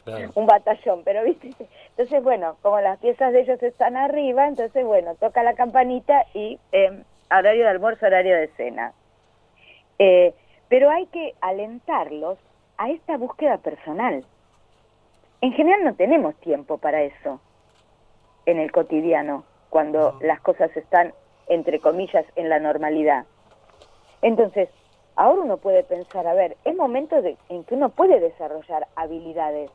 un 0.34 0.46
batallón, 0.46 1.02
pero 1.04 1.24
viste. 1.24 1.50
Entonces, 1.90 2.22
bueno, 2.22 2.56
como 2.62 2.80
las 2.80 2.98
piezas 2.98 3.32
de 3.32 3.40
ellos 3.40 3.62
están 3.62 3.96
arriba, 3.96 4.46
entonces, 4.46 4.84
bueno, 4.84 5.14
toca 5.16 5.42
la 5.42 5.54
campanita 5.54 6.26
y 6.34 6.58
eh, 6.72 7.02
horario 7.30 7.64
de 7.64 7.70
almuerzo, 7.70 8.06
horario 8.06 8.36
de 8.36 8.48
cena. 8.56 8.92
Eh, 9.98 10.34
pero 10.68 10.90
hay 10.90 11.06
que 11.06 11.34
alentarlos 11.40 12.38
a 12.78 12.90
esta 12.90 13.16
búsqueda 13.16 13.58
personal. 13.58 14.24
En 15.40 15.52
general 15.52 15.84
no 15.84 15.94
tenemos 15.94 16.34
tiempo 16.36 16.78
para 16.78 17.02
eso 17.02 17.40
en 18.46 18.58
el 18.58 18.72
cotidiano, 18.72 19.44
cuando 19.70 20.18
las 20.20 20.40
cosas 20.40 20.76
están, 20.76 21.12
entre 21.48 21.78
comillas, 21.78 22.24
en 22.36 22.48
la 22.48 22.58
normalidad. 22.58 23.24
Entonces, 24.22 24.68
ahora 25.16 25.42
uno 25.42 25.56
puede 25.58 25.82
pensar, 25.84 26.26
a 26.26 26.34
ver, 26.34 26.56
es 26.64 26.76
momento 26.76 27.20
de, 27.20 27.36
en 27.48 27.64
que 27.64 27.74
uno 27.74 27.90
puede 27.90 28.20
desarrollar 28.20 28.86
habilidades 28.96 29.70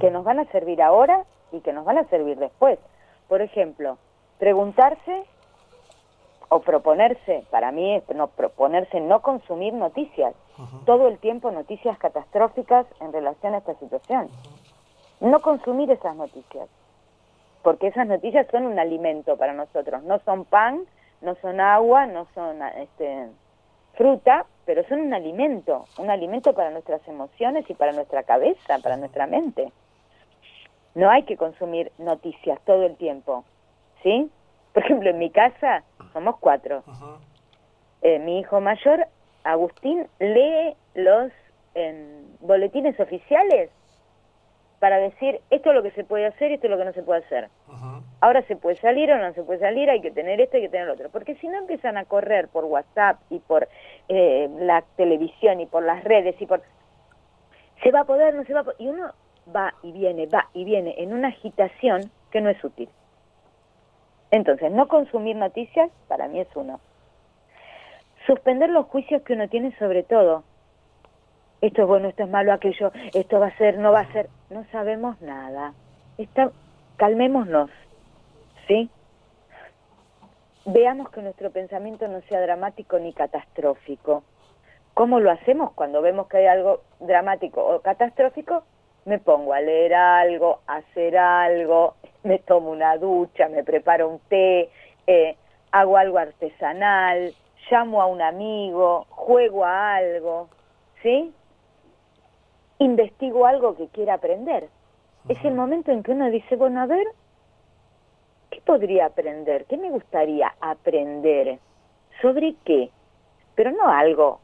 que 0.00 0.10
nos 0.10 0.24
van 0.24 0.38
a 0.38 0.50
servir 0.52 0.80
ahora 0.82 1.24
y 1.52 1.60
que 1.60 1.72
nos 1.72 1.84
van 1.84 1.98
a 1.98 2.04
servir 2.04 2.38
después. 2.38 2.78
Por 3.28 3.42
ejemplo, 3.42 3.98
preguntarse 4.38 5.24
o 6.48 6.60
proponerse, 6.60 7.44
para 7.50 7.72
mí 7.72 7.96
es 7.96 8.08
no 8.14 8.28
proponerse 8.28 9.00
no 9.00 9.20
consumir 9.20 9.74
noticias, 9.74 10.34
todo 10.84 11.08
el 11.08 11.18
tiempo 11.18 11.50
noticias 11.50 11.98
catastróficas 11.98 12.86
en 13.00 13.12
relación 13.12 13.54
a 13.54 13.58
esta 13.58 13.74
situación. 13.74 14.28
No 15.20 15.40
consumir 15.40 15.90
esas 15.90 16.14
noticias, 16.14 16.68
porque 17.62 17.88
esas 17.88 18.06
noticias 18.06 18.46
son 18.50 18.66
un 18.66 18.78
alimento 18.78 19.36
para 19.36 19.54
nosotros, 19.54 20.02
no 20.04 20.20
son 20.20 20.44
pan, 20.44 20.82
no 21.20 21.34
son 21.36 21.60
agua, 21.60 22.06
no 22.06 22.26
son 22.34 22.62
este, 22.62 23.28
fruta, 23.94 24.46
pero 24.64 24.86
son 24.88 25.00
un 25.00 25.14
alimento, 25.14 25.84
un 25.98 26.10
alimento 26.10 26.54
para 26.54 26.70
nuestras 26.70 27.06
emociones 27.08 27.68
y 27.68 27.74
para 27.74 27.92
nuestra 27.92 28.22
cabeza, 28.22 28.78
para 28.82 28.96
nuestra 28.96 29.26
mente. 29.26 29.72
No 30.94 31.10
hay 31.10 31.24
que 31.24 31.36
consumir 31.36 31.92
noticias 31.98 32.58
todo 32.64 32.84
el 32.84 32.96
tiempo, 32.96 33.44
¿sí? 34.02 34.30
Por 34.72 34.84
ejemplo, 34.84 35.10
en 35.10 35.18
mi 35.18 35.30
casa 35.30 35.82
somos 36.12 36.36
cuatro. 36.38 36.82
Eh, 38.02 38.18
mi 38.18 38.40
hijo 38.40 38.60
mayor, 38.60 39.06
Agustín, 39.44 40.06
lee 40.18 40.74
los 40.94 41.32
boletines 42.40 42.98
oficiales 42.98 43.70
para 44.78 44.98
decir 44.98 45.40
esto 45.50 45.70
es 45.70 45.74
lo 45.74 45.82
que 45.82 45.90
se 45.92 46.04
puede 46.04 46.26
hacer 46.26 46.50
y 46.50 46.54
esto 46.54 46.66
es 46.66 46.70
lo 46.70 46.78
que 46.78 46.84
no 46.84 46.92
se 46.92 47.02
puede 47.02 47.24
hacer. 47.24 47.48
Ahora 48.20 48.42
se 48.42 48.56
puede 48.56 48.76
salir 48.76 49.10
o 49.10 49.18
no 49.18 49.32
se 49.34 49.42
puede 49.42 49.60
salir, 49.60 49.90
hay 49.90 50.00
que 50.00 50.10
tener 50.10 50.40
esto, 50.40 50.56
hay 50.56 50.64
que 50.64 50.68
tener 50.68 50.86
lo 50.86 50.94
otro. 50.94 51.10
Porque 51.10 51.34
si 51.36 51.48
no 51.48 51.58
empiezan 51.58 51.96
a 51.96 52.04
correr 52.04 52.48
por 52.48 52.64
WhatsApp 52.64 53.20
y 53.30 53.38
por 53.38 53.68
eh, 54.08 54.48
la 54.58 54.82
televisión 54.96 55.60
y 55.60 55.66
por 55.66 55.82
las 55.82 56.02
redes 56.04 56.40
y 56.40 56.46
por... 56.46 56.62
Se 57.82 57.90
va 57.90 58.00
a 58.00 58.04
poder, 58.04 58.34
no 58.34 58.44
se 58.44 58.54
va 58.54 58.60
a 58.60 58.64
poder. 58.64 58.80
Y 58.80 58.88
uno 58.88 59.12
va 59.54 59.74
y 59.82 59.92
viene, 59.92 60.26
va 60.26 60.48
y 60.54 60.64
viene 60.64 60.94
en 60.98 61.12
una 61.12 61.28
agitación 61.28 62.10
que 62.30 62.40
no 62.40 62.50
es 62.50 62.62
útil. 62.64 62.88
Entonces, 64.30 64.72
no 64.72 64.88
consumir 64.88 65.36
noticias 65.36 65.90
para 66.08 66.28
mí 66.28 66.40
es 66.40 66.48
uno. 66.54 66.80
Suspender 68.26 68.70
los 68.70 68.86
juicios 68.86 69.22
que 69.22 69.34
uno 69.34 69.48
tiene 69.48 69.76
sobre 69.78 70.02
todo. 70.02 70.42
Esto 71.60 71.82
es 71.82 71.88
bueno, 71.88 72.08
esto 72.08 72.24
es 72.24 72.30
malo, 72.30 72.52
aquello, 72.52 72.92
esto 73.14 73.40
va 73.40 73.46
a 73.46 73.56
ser, 73.56 73.78
no 73.78 73.92
va 73.92 74.00
a 74.00 74.12
ser, 74.12 74.28
no 74.50 74.64
sabemos 74.72 75.20
nada. 75.20 75.72
Está, 76.18 76.50
calmémonos, 76.96 77.70
¿sí? 78.66 78.90
Veamos 80.66 81.10
que 81.10 81.22
nuestro 81.22 81.50
pensamiento 81.50 82.08
no 82.08 82.20
sea 82.22 82.40
dramático 82.40 82.98
ni 82.98 83.12
catastrófico. 83.12 84.24
¿Cómo 84.94 85.20
lo 85.20 85.30
hacemos 85.30 85.72
cuando 85.74 86.02
vemos 86.02 86.26
que 86.26 86.38
hay 86.38 86.46
algo 86.46 86.80
dramático 87.00 87.64
o 87.64 87.80
catastrófico? 87.80 88.64
Me 89.04 89.18
pongo 89.18 89.52
a 89.52 89.60
leer 89.60 89.94
algo, 89.94 90.60
a 90.66 90.76
hacer 90.76 91.16
algo, 91.16 91.94
me 92.24 92.38
tomo 92.38 92.70
una 92.70 92.96
ducha, 92.96 93.48
me 93.48 93.62
preparo 93.62 94.08
un 94.08 94.18
té, 94.28 94.70
eh, 95.06 95.36
hago 95.70 95.96
algo 95.96 96.18
artesanal, 96.18 97.32
llamo 97.70 98.02
a 98.02 98.06
un 98.06 98.22
amigo, 98.22 99.06
juego 99.10 99.64
a 99.64 99.96
algo, 99.96 100.48
¿sí? 101.02 101.32
Investigo 102.78 103.46
algo 103.46 103.76
que 103.76 103.88
quiera 103.88 104.14
aprender. 104.14 104.68
Es 105.28 105.44
el 105.44 105.54
momento 105.54 105.90
en 105.90 106.02
que 106.02 106.12
uno 106.12 106.30
dice, 106.30 106.56
bueno, 106.56 106.80
a 106.82 106.86
ver, 106.86 107.06
¿qué 108.50 108.60
podría 108.60 109.06
aprender? 109.06 109.64
¿Qué 109.64 109.76
me 109.76 109.90
gustaría 109.90 110.54
aprender? 110.60 111.58
¿Sobre 112.20 112.54
qué? 112.64 112.90
Pero 113.54 113.72
no 113.72 113.88
algo 113.88 114.40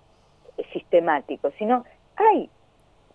sistemático, 0.73 1.51
sino, 1.59 1.85
ay, 2.17 2.49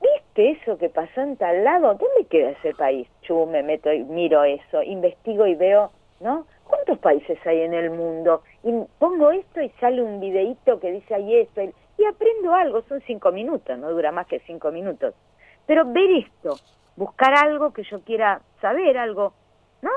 ¿viste 0.01 0.51
eso 0.51 0.77
que 0.77 0.89
pasó 0.89 1.21
en 1.21 1.35
tal 1.37 1.63
lado? 1.63 1.95
¿Dónde 1.95 2.25
queda 2.29 2.51
ese 2.51 2.73
país? 2.73 3.07
Yo 3.23 3.45
me 3.45 3.63
meto 3.63 3.91
y 3.91 4.03
miro 4.03 4.43
eso, 4.43 4.81
investigo 4.83 5.45
y 5.47 5.55
veo, 5.55 5.91
¿no? 6.19 6.45
¿Cuántos 6.65 6.99
países 6.99 7.39
hay 7.45 7.61
en 7.61 7.73
el 7.73 7.89
mundo? 7.89 8.43
Y 8.63 8.71
pongo 8.99 9.31
esto 9.31 9.61
y 9.61 9.69
sale 9.79 10.01
un 10.01 10.19
videíto 10.19 10.79
que 10.79 10.91
dice 10.91 11.15
ahí 11.15 11.35
esto 11.35 11.61
y, 11.97 12.05
aprendo 12.05 12.53
algo, 12.53 12.81
son 12.83 13.01
cinco 13.01 13.31
minutos, 13.31 13.77
no 13.77 13.89
dura 13.89 14.11
más 14.11 14.27
que 14.27 14.39
cinco 14.41 14.71
minutos. 14.71 15.13
Pero 15.65 15.85
ver 15.85 16.11
esto, 16.11 16.57
buscar 16.95 17.33
algo 17.33 17.73
que 17.73 17.83
yo 17.83 18.01
quiera 18.01 18.41
saber, 18.61 18.97
algo, 18.97 19.33
¿no? 19.81 19.91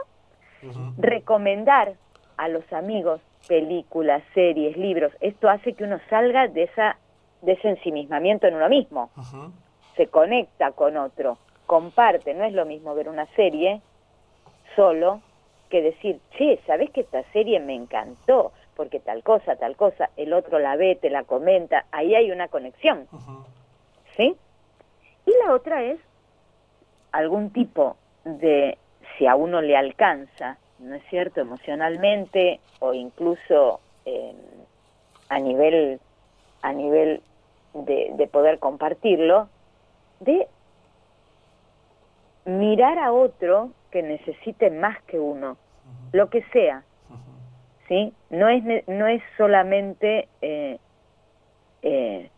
Recomendar 0.99 1.95
a 2.37 2.49
los 2.49 2.71
amigos 2.73 3.21
películas, 3.49 4.23
series, 4.35 4.76
libros, 4.76 5.12
esto 5.21 5.49
hace 5.49 5.75
que 5.75 5.85
uno 5.85 5.99
salga 6.09 6.49
de 6.49 6.64
esa 6.64 6.97
de 7.42 7.52
ese 7.52 7.71
ensimismamiento 7.71 8.47
en 8.47 8.54
uno 8.54 8.69
mismo. 8.69 9.11
Se 9.97 10.09
conecta 10.09 10.73
con 10.73 10.97
otro, 10.97 11.38
comparte, 11.66 12.35
no 12.35 12.45
es 12.45 12.52
lo 12.52 12.66
mismo 12.66 12.95
ver 12.95 13.09
una 13.09 13.26
serie 13.35 13.80
solo 14.76 15.21
que 15.69 15.83
decir, 15.83 16.21
che, 16.37 16.61
¿sabes 16.66 16.90
que 16.90 17.02
esta 17.02 17.23
serie 17.33 17.61
me 17.61 17.75
encantó? 17.75 18.52
Porque 18.77 19.00
tal 19.00 19.23
cosa, 19.23 19.57
tal 19.57 19.77
cosa, 19.77 20.11
el 20.17 20.33
otro 20.33 20.59
la 20.59 20.77
ve, 20.77 20.97
te 21.00 21.11
la 21.11 21.25
comenta, 21.25 21.85
ahí 21.93 22.15
hay 22.15 22.31
una 22.31 22.49
conexión. 22.49 23.07
¿Sí? 24.17 24.35
Y 25.27 25.33
la 25.45 25.55
otra 25.55 25.83
es 25.83 26.00
algún 27.12 27.50
tipo 27.50 27.97
de, 28.25 28.79
si 29.17 29.27
a 29.27 29.35
uno 29.35 29.61
le 29.61 29.77
alcanza, 29.77 30.59
¿no 30.79 30.95
es 30.95 31.03
cierto?, 31.11 31.41
emocionalmente 31.41 32.61
o 32.79 32.95
incluso 32.95 33.81
eh, 34.07 34.35
a 35.29 35.39
nivel 35.39 36.00
a 36.62 36.73
nivel 36.73 37.23
de, 37.73 38.11
de 38.15 38.27
poder 38.27 38.59
compartirlo, 38.59 39.49
de 40.21 40.47
mirar 42.45 42.99
a 42.99 43.12
otro 43.12 43.71
que 43.91 44.03
necesite 44.03 44.71
más 44.71 45.03
que 45.05 45.19
uno, 45.19 45.57
lo 46.12 46.29
que 46.29 46.43
sea, 46.53 46.83
¿sí? 47.90 48.14
No 48.30 48.49
es, 48.49 48.62
no 48.87 49.09
es 49.09 49.20
solamente 49.37 50.28
eh, 50.40 50.78
eh, 51.82 52.30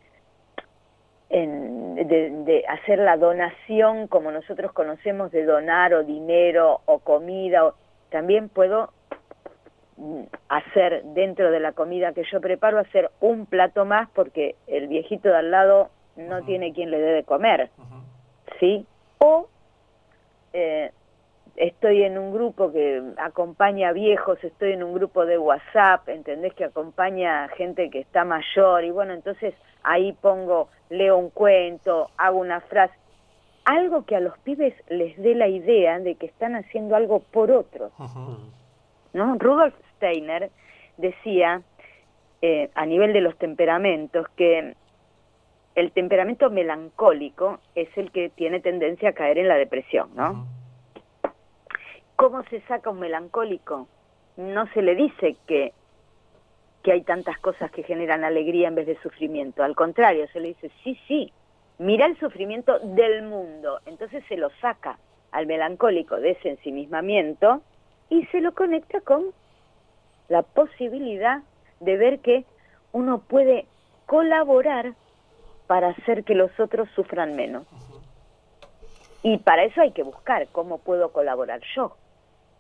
de, 1.29 2.65
hacer 2.69 2.99
la 2.99 3.19
donación 3.19 4.07
como 4.09 4.31
nosotros 4.31 4.73
conocemos 4.73 5.31
de 5.31 5.45
donar 5.45 5.93
o 5.93 6.05
dinero 6.05 6.81
o 6.87 7.01
comida, 7.01 7.67
o, 7.67 7.75
también 8.11 8.49
puedo 8.49 8.93
mm, 9.99 10.23
hacer 10.49 11.03
dentro 11.05 11.51
de 11.51 11.61
la 11.61 11.73
comida 11.73 12.15
que 12.15 12.25
yo 12.33 12.41
preparo, 12.41 12.79
hacer 12.79 13.11
un 13.21 13.45
plato 13.45 13.85
más 13.85 14.09
porque 14.15 14.57
el 14.67 14.89
viejito 14.89 15.29
de 15.29 15.37
al 15.37 15.51
lado 15.51 15.91
no 16.17 16.43
tiene 16.45 16.73
quien 16.73 16.91
le 16.91 16.99
dé 16.99 17.13
de 17.13 17.25
comer, 17.25 17.69
¿sí? 18.59 18.87
O 19.19 19.49
eh, 20.55 20.93
estoy 21.63 22.03
en 22.03 22.19
un 22.19 22.33
grupo 22.33 22.73
que 22.73 23.01
acompaña 23.19 23.91
a 23.91 23.93
viejos, 23.93 24.43
estoy 24.43 24.73
en 24.73 24.83
un 24.83 24.95
grupo 24.95 25.25
de 25.25 25.39
WhatsApp, 25.39 26.09
¿entendés? 26.09 26.55
Que 26.55 26.65
acompaña 26.65 27.45
a 27.45 27.49
gente 27.51 27.89
que 27.89 28.01
está 28.01 28.25
mayor 28.25 28.85
y 28.85 28.91
bueno, 28.91 29.13
entonces 29.13 29.55
ahí 29.85 30.13
pongo, 30.13 30.69
leo 30.91 31.17
un 31.17 31.31
cuento, 31.31 32.11
hago 32.19 32.41
una 32.41 32.61
frase, 32.63 32.95
algo 33.65 34.05
que 34.05 34.17
a 34.17 34.21
los 34.21 34.37
pibes 34.39 34.75
les 34.89 35.17
dé 35.19 35.37
la 35.37 35.47
idea 35.47 36.01
de 36.01 36.17
que 36.17 36.27
están 36.27 36.57
haciendo 36.57 36.97
algo 36.97 37.21
por 37.21 37.53
otros. 37.53 37.93
¿No? 39.13 39.37
Rudolf 39.39 39.75
Steiner 39.97 40.51
decía, 40.97 41.63
eh, 42.41 42.71
a 42.75 42.87
nivel 42.87 43.13
de 43.13 43.21
los 43.21 43.39
temperamentos, 43.39 44.27
que 44.35 44.75
el 45.77 45.93
temperamento 45.93 46.51
melancólico 46.51 47.61
es 47.77 47.89
el 47.97 48.11
que 48.11 48.31
tiene 48.31 48.59
tendencia 48.59 49.11
a 49.11 49.13
caer 49.13 49.39
en 49.39 49.47
la 49.47 49.55
depresión, 49.55 50.11
¿no? 50.17 50.47
¿Cómo 52.23 52.45
se 52.45 52.61
saca 52.69 52.89
un 52.89 53.01
melancólico? 53.01 53.89
No 54.37 54.69
se 54.75 54.81
le 54.81 54.95
dice 54.95 55.35
que, 55.45 55.73
que 56.85 56.93
hay 56.93 57.03
tantas 57.03 57.37
cosas 57.41 57.69
que 57.73 57.83
generan 57.83 58.23
alegría 58.23 58.69
en 58.69 58.77
vez 58.77 58.87
de 58.87 58.97
sufrimiento. 59.03 59.65
Al 59.65 59.75
contrario, 59.75 60.29
se 60.33 60.39
le 60.39 60.51
dice, 60.51 60.71
sí, 60.85 60.97
sí, 61.09 61.33
mira 61.79 62.07
el 62.07 62.17
sufrimiento 62.21 62.79
del 62.79 63.25
mundo. 63.25 63.81
Entonces 63.87 64.23
se 64.29 64.37
lo 64.37 64.51
saca 64.61 65.01
al 65.33 65.47
melancólico 65.49 66.15
de 66.15 66.31
ese 66.31 66.51
ensimismamiento 66.51 67.61
y 68.09 68.25
se 68.27 68.41
lo 68.41 68.55
conecta 68.55 69.01
con 69.01 69.33
la 70.29 70.43
posibilidad 70.43 71.43
de 71.81 71.97
ver 71.97 72.21
que 72.21 72.45
uno 72.93 73.23
puede 73.23 73.67
colaborar 74.07 74.95
para 75.67 75.89
hacer 75.89 76.23
que 76.23 76.37
los 76.37 76.53
otros 76.61 76.89
sufran 76.95 77.35
menos. 77.35 77.67
Y 79.25 79.39
para 79.39 79.65
eso 79.65 79.81
hay 79.81 79.91
que 79.91 80.05
buscar 80.05 80.47
cómo 80.53 80.79
puedo 80.79 81.11
colaborar 81.11 81.61
yo. 81.75 81.97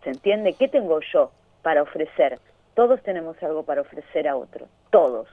¿Se 0.02 0.10
entiende? 0.10 0.54
¿Qué 0.54 0.68
tengo 0.68 1.00
yo 1.12 1.30
para 1.62 1.82
ofrecer? 1.82 2.38
Todos 2.74 3.02
tenemos 3.02 3.40
algo 3.42 3.62
para 3.62 3.82
ofrecer 3.82 4.28
a 4.28 4.36
otros, 4.36 4.68
todos. 4.90 5.28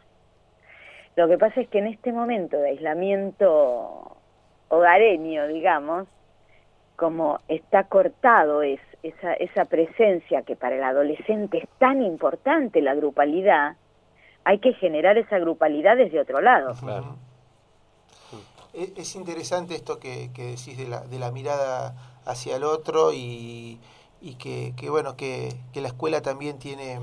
Lo 1.15 1.27
que 1.27 1.37
pasa 1.37 1.61
es 1.61 1.69
que 1.69 1.79
en 1.79 1.87
este 1.87 2.11
momento 2.11 2.57
de 2.57 2.69
aislamiento 2.69 4.17
hogareño, 4.69 5.47
digamos, 5.47 6.07
como 6.95 7.39
está 7.47 7.85
cortado 7.85 8.61
es, 8.61 8.79
esa, 9.03 9.33
esa 9.33 9.65
presencia 9.65 10.43
que 10.43 10.55
para 10.55 10.75
el 10.75 10.83
adolescente 10.83 11.59
es 11.59 11.69
tan 11.77 12.03
importante, 12.03 12.81
la 12.81 12.93
grupalidad, 12.93 13.77
hay 14.43 14.59
que 14.59 14.73
generar 14.73 15.17
esa 15.17 15.39
grupalidad 15.39 15.97
desde 15.97 16.19
otro 16.19 16.41
lado. 16.41 16.73
Es, 18.73 19.15
interesante 19.15 19.75
esto 19.75 19.99
que, 19.99 20.29
que 20.33 20.43
decís 20.43 20.77
de 20.77 20.87
la, 20.87 21.01
de 21.01 21.17
la 21.17 21.31
mirada 21.31 21.95
hacia 22.25 22.55
el 22.57 22.63
otro 22.63 23.11
y 23.13 23.79
y 24.21 24.35
que, 24.35 24.73
que 24.75 24.89
bueno 24.89 25.15
que, 25.15 25.55
que, 25.73 25.81
la 25.81 25.87
escuela 25.87 26.21
también 26.21 26.59
tiene, 26.59 26.99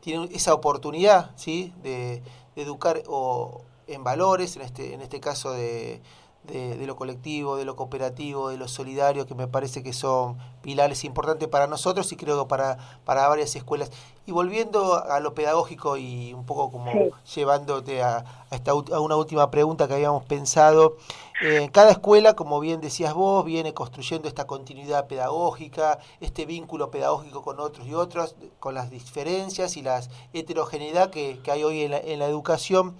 tiene 0.00 0.28
esa 0.32 0.54
oportunidad 0.54 1.32
¿sí? 1.36 1.72
de, 1.82 2.22
de 2.54 2.62
educar 2.62 3.02
o, 3.08 3.62
en 3.86 4.04
valores, 4.04 4.56
en 4.56 4.62
este, 4.62 4.94
en 4.94 5.00
este 5.00 5.20
caso 5.20 5.52
de, 5.52 6.00
de, 6.44 6.86
lo 6.86 6.96
colectivo, 6.96 7.56
de 7.56 7.64
lo 7.64 7.76
cooperativo, 7.76 8.48
de 8.48 8.56
lo 8.56 8.68
solidario, 8.68 9.26
que 9.26 9.34
me 9.34 9.46
parece 9.46 9.82
que 9.82 9.92
son 9.92 10.38
pilares 10.62 11.04
importantes 11.04 11.48
para 11.48 11.66
nosotros 11.66 12.10
y 12.12 12.16
creo 12.16 12.42
que 12.42 12.48
para, 12.48 12.78
para 13.04 13.28
varias 13.28 13.54
escuelas. 13.56 13.90
Y 14.26 14.32
volviendo 14.32 15.02
a 15.04 15.20
lo 15.20 15.34
pedagógico 15.34 15.96
y 15.96 16.32
un 16.32 16.46
poco 16.46 16.70
como 16.70 16.92
llevándote 17.34 18.02
a, 18.02 18.24
a, 18.50 18.54
esta, 18.54 18.72
a 18.72 19.00
una 19.00 19.16
última 19.16 19.50
pregunta 19.50 19.86
que 19.88 19.94
habíamos 19.94 20.24
pensado, 20.24 20.96
eh, 21.42 21.70
cada 21.72 21.90
escuela, 21.90 22.34
como 22.34 22.60
bien 22.60 22.80
decías 22.80 23.14
vos, 23.14 23.44
viene 23.44 23.72
construyendo 23.72 24.28
esta 24.28 24.46
continuidad 24.46 25.06
pedagógica, 25.06 25.98
este 26.20 26.44
vínculo 26.46 26.90
pedagógico 26.90 27.42
con 27.42 27.60
otros 27.60 27.86
y 27.86 27.94
otras, 27.94 28.34
con 28.58 28.74
las 28.74 28.90
diferencias 28.90 29.76
y 29.76 29.82
la 29.82 30.02
heterogeneidad 30.32 31.10
que, 31.10 31.40
que 31.42 31.50
hay 31.50 31.64
hoy 31.64 31.82
en 31.82 31.92
la, 31.92 31.98
en 31.98 32.18
la 32.18 32.26
educación. 32.26 32.96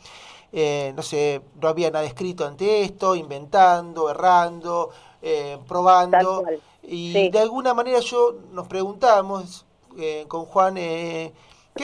Eh, 0.52 0.92
no 0.96 1.02
sé, 1.02 1.42
no 1.60 1.68
había 1.68 1.90
nada 1.90 2.04
escrito 2.04 2.44
ante 2.44 2.82
esto, 2.82 3.14
inventando, 3.14 4.10
errando, 4.10 4.90
eh, 5.22 5.58
probando. 5.68 6.44
Y 6.82 7.30
de 7.30 7.38
alguna 7.38 7.74
manera 7.74 8.00
yo 8.00 8.34
nos 8.52 8.66
preguntamos 8.66 9.64
eh, 9.98 10.24
con 10.28 10.44
Juan, 10.46 10.74
¿qué 10.74 11.32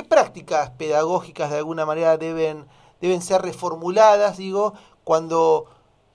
prácticas 0.08 0.70
pedagógicas 0.70 1.50
de 1.50 1.58
alguna 1.58 1.86
manera 1.86 2.16
deben, 2.16 2.66
deben 3.00 3.22
ser 3.22 3.42
reformuladas, 3.42 4.38
digo, 4.38 4.72
cuando 5.04 5.66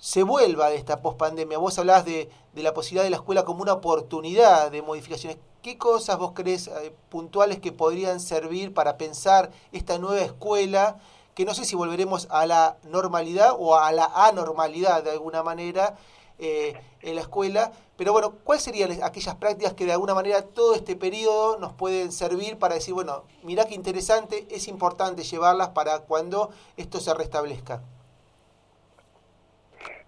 se 0.01 0.23
vuelva 0.23 0.69
de 0.69 0.77
esta 0.77 1.01
pospandemia? 1.01 1.59
Vos 1.59 1.77
hablás 1.77 2.05
de, 2.05 2.29
de 2.53 2.63
la 2.63 2.73
posibilidad 2.73 3.03
de 3.03 3.11
la 3.11 3.17
escuela 3.17 3.45
como 3.45 3.61
una 3.61 3.73
oportunidad 3.73 4.71
de 4.71 4.81
modificaciones. 4.81 5.37
¿Qué 5.61 5.77
cosas 5.77 6.17
vos 6.17 6.31
crees 6.33 6.71
puntuales 7.09 7.59
que 7.59 7.71
podrían 7.71 8.19
servir 8.19 8.73
para 8.73 8.97
pensar 8.97 9.51
esta 9.71 9.99
nueva 9.99 10.21
escuela 10.21 10.97
que 11.35 11.45
no 11.45 11.53
sé 11.53 11.65
si 11.65 11.75
volveremos 11.75 12.27
a 12.31 12.47
la 12.47 12.77
normalidad 12.83 13.53
o 13.57 13.75
a 13.77 13.91
la 13.91 14.05
anormalidad 14.05 15.03
de 15.03 15.11
alguna 15.11 15.43
manera 15.43 15.95
eh, 16.39 16.73
en 17.01 17.13
la 17.13 17.21
escuela, 17.21 17.71
pero 17.95 18.11
bueno, 18.11 18.33
¿cuáles 18.43 18.63
serían 18.63 19.03
aquellas 19.03 19.35
prácticas 19.35 19.75
que 19.75 19.85
de 19.85 19.91
alguna 19.91 20.15
manera 20.15 20.41
todo 20.41 20.73
este 20.73 20.95
periodo 20.95 21.59
nos 21.59 21.73
pueden 21.73 22.11
servir 22.11 22.57
para 22.57 22.73
decir, 22.73 22.95
bueno, 22.95 23.25
mirá 23.43 23.65
qué 23.65 23.75
interesante, 23.75 24.47
es 24.49 24.67
importante 24.67 25.23
llevarlas 25.23 25.69
para 25.69 25.99
cuando 25.99 26.49
esto 26.75 26.99
se 26.99 27.13
restablezca? 27.13 27.83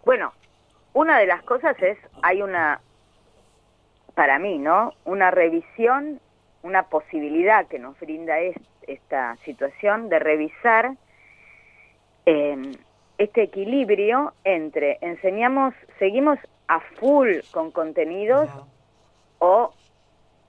Bueno, 0.05 0.33
una 0.93 1.19
de 1.19 1.27
las 1.27 1.43
cosas 1.43 1.75
es, 1.81 1.97
hay 2.21 2.41
una, 2.41 2.81
para 4.15 4.37
mí, 4.39 4.57
¿no? 4.57 4.93
Una 5.05 5.31
revisión, 5.31 6.19
una 6.61 6.83
posibilidad 6.83 7.67
que 7.67 7.79
nos 7.79 7.99
brinda 7.99 8.35
esta 8.87 9.35
situación 9.45 10.09
de 10.09 10.19
revisar 10.19 10.91
eh, 12.25 12.57
este 13.17 13.43
equilibrio 13.43 14.33
entre 14.43 14.97
enseñamos, 15.01 15.73
seguimos 15.99 16.39
a 16.67 16.79
full 16.79 17.29
con 17.51 17.71
contenidos 17.71 18.49
o 19.39 19.73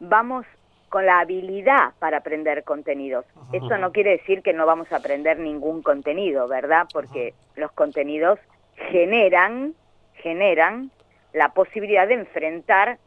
vamos 0.01 0.47
con 0.89 1.07
la 1.07 1.21
habilidad 1.21 1.93
para 1.99 2.19
aprender 2.19 2.63
contenidos. 2.63 3.25
Esto 3.53 3.79
no 3.79 3.91
quiere 3.91 4.13
decir 4.13 4.43
que 4.43 4.53
no 4.53 4.65
vamos 4.65 4.93
a 4.93 4.97
aprender 4.97 5.41
ningún 5.41 5.83
contenido, 5.83 6.47
¿verdad? 6.47 6.87
Porque 6.93 7.35
los 7.57 7.73
contenidos 7.73 8.39
generan, 8.91 9.75
generan 10.15 10.91
la 11.33 11.51
posibilidad 11.51 12.07
de 12.07 12.15
enfrentar 12.15 12.99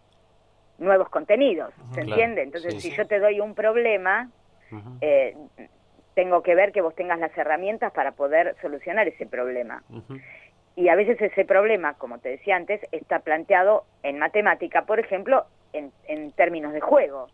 nuevos 0.78 1.10
contenidos, 1.10 1.74
¿se 1.94 2.02
entiende? 2.02 2.44
Entonces, 2.44 2.82
si 2.82 2.92
yo 2.92 3.08
te 3.08 3.20
doy 3.20 3.40
un 3.40 3.56
problema, 3.56 4.30
eh, 5.02 5.36
tengo 6.14 6.44
que 6.44 6.56
ver 6.56 6.72
que 6.72 6.82
vos 6.82 6.94
tengas 6.96 7.20
las 7.20 7.36
herramientas 7.38 7.92
para 7.94 8.12
poder 8.12 8.56
solucionar 8.62 9.08
ese 9.08 9.26
problema. 9.26 9.84
Y 10.76 10.90
a 10.90 10.96
veces 10.96 11.20
ese 11.20 11.46
problema, 11.46 11.96
como 11.96 12.20
te 12.20 12.30
decía 12.30 12.56
antes, 12.56 12.82
está 12.92 13.20
planteado 13.20 13.86
en 14.04 14.20
matemática, 14.20 14.84
por 14.86 15.00
ejemplo, 15.00 15.46
en, 15.74 15.92
en 16.08 16.32
términos 16.34 16.74
de 16.74 16.82
juego. 16.82 17.28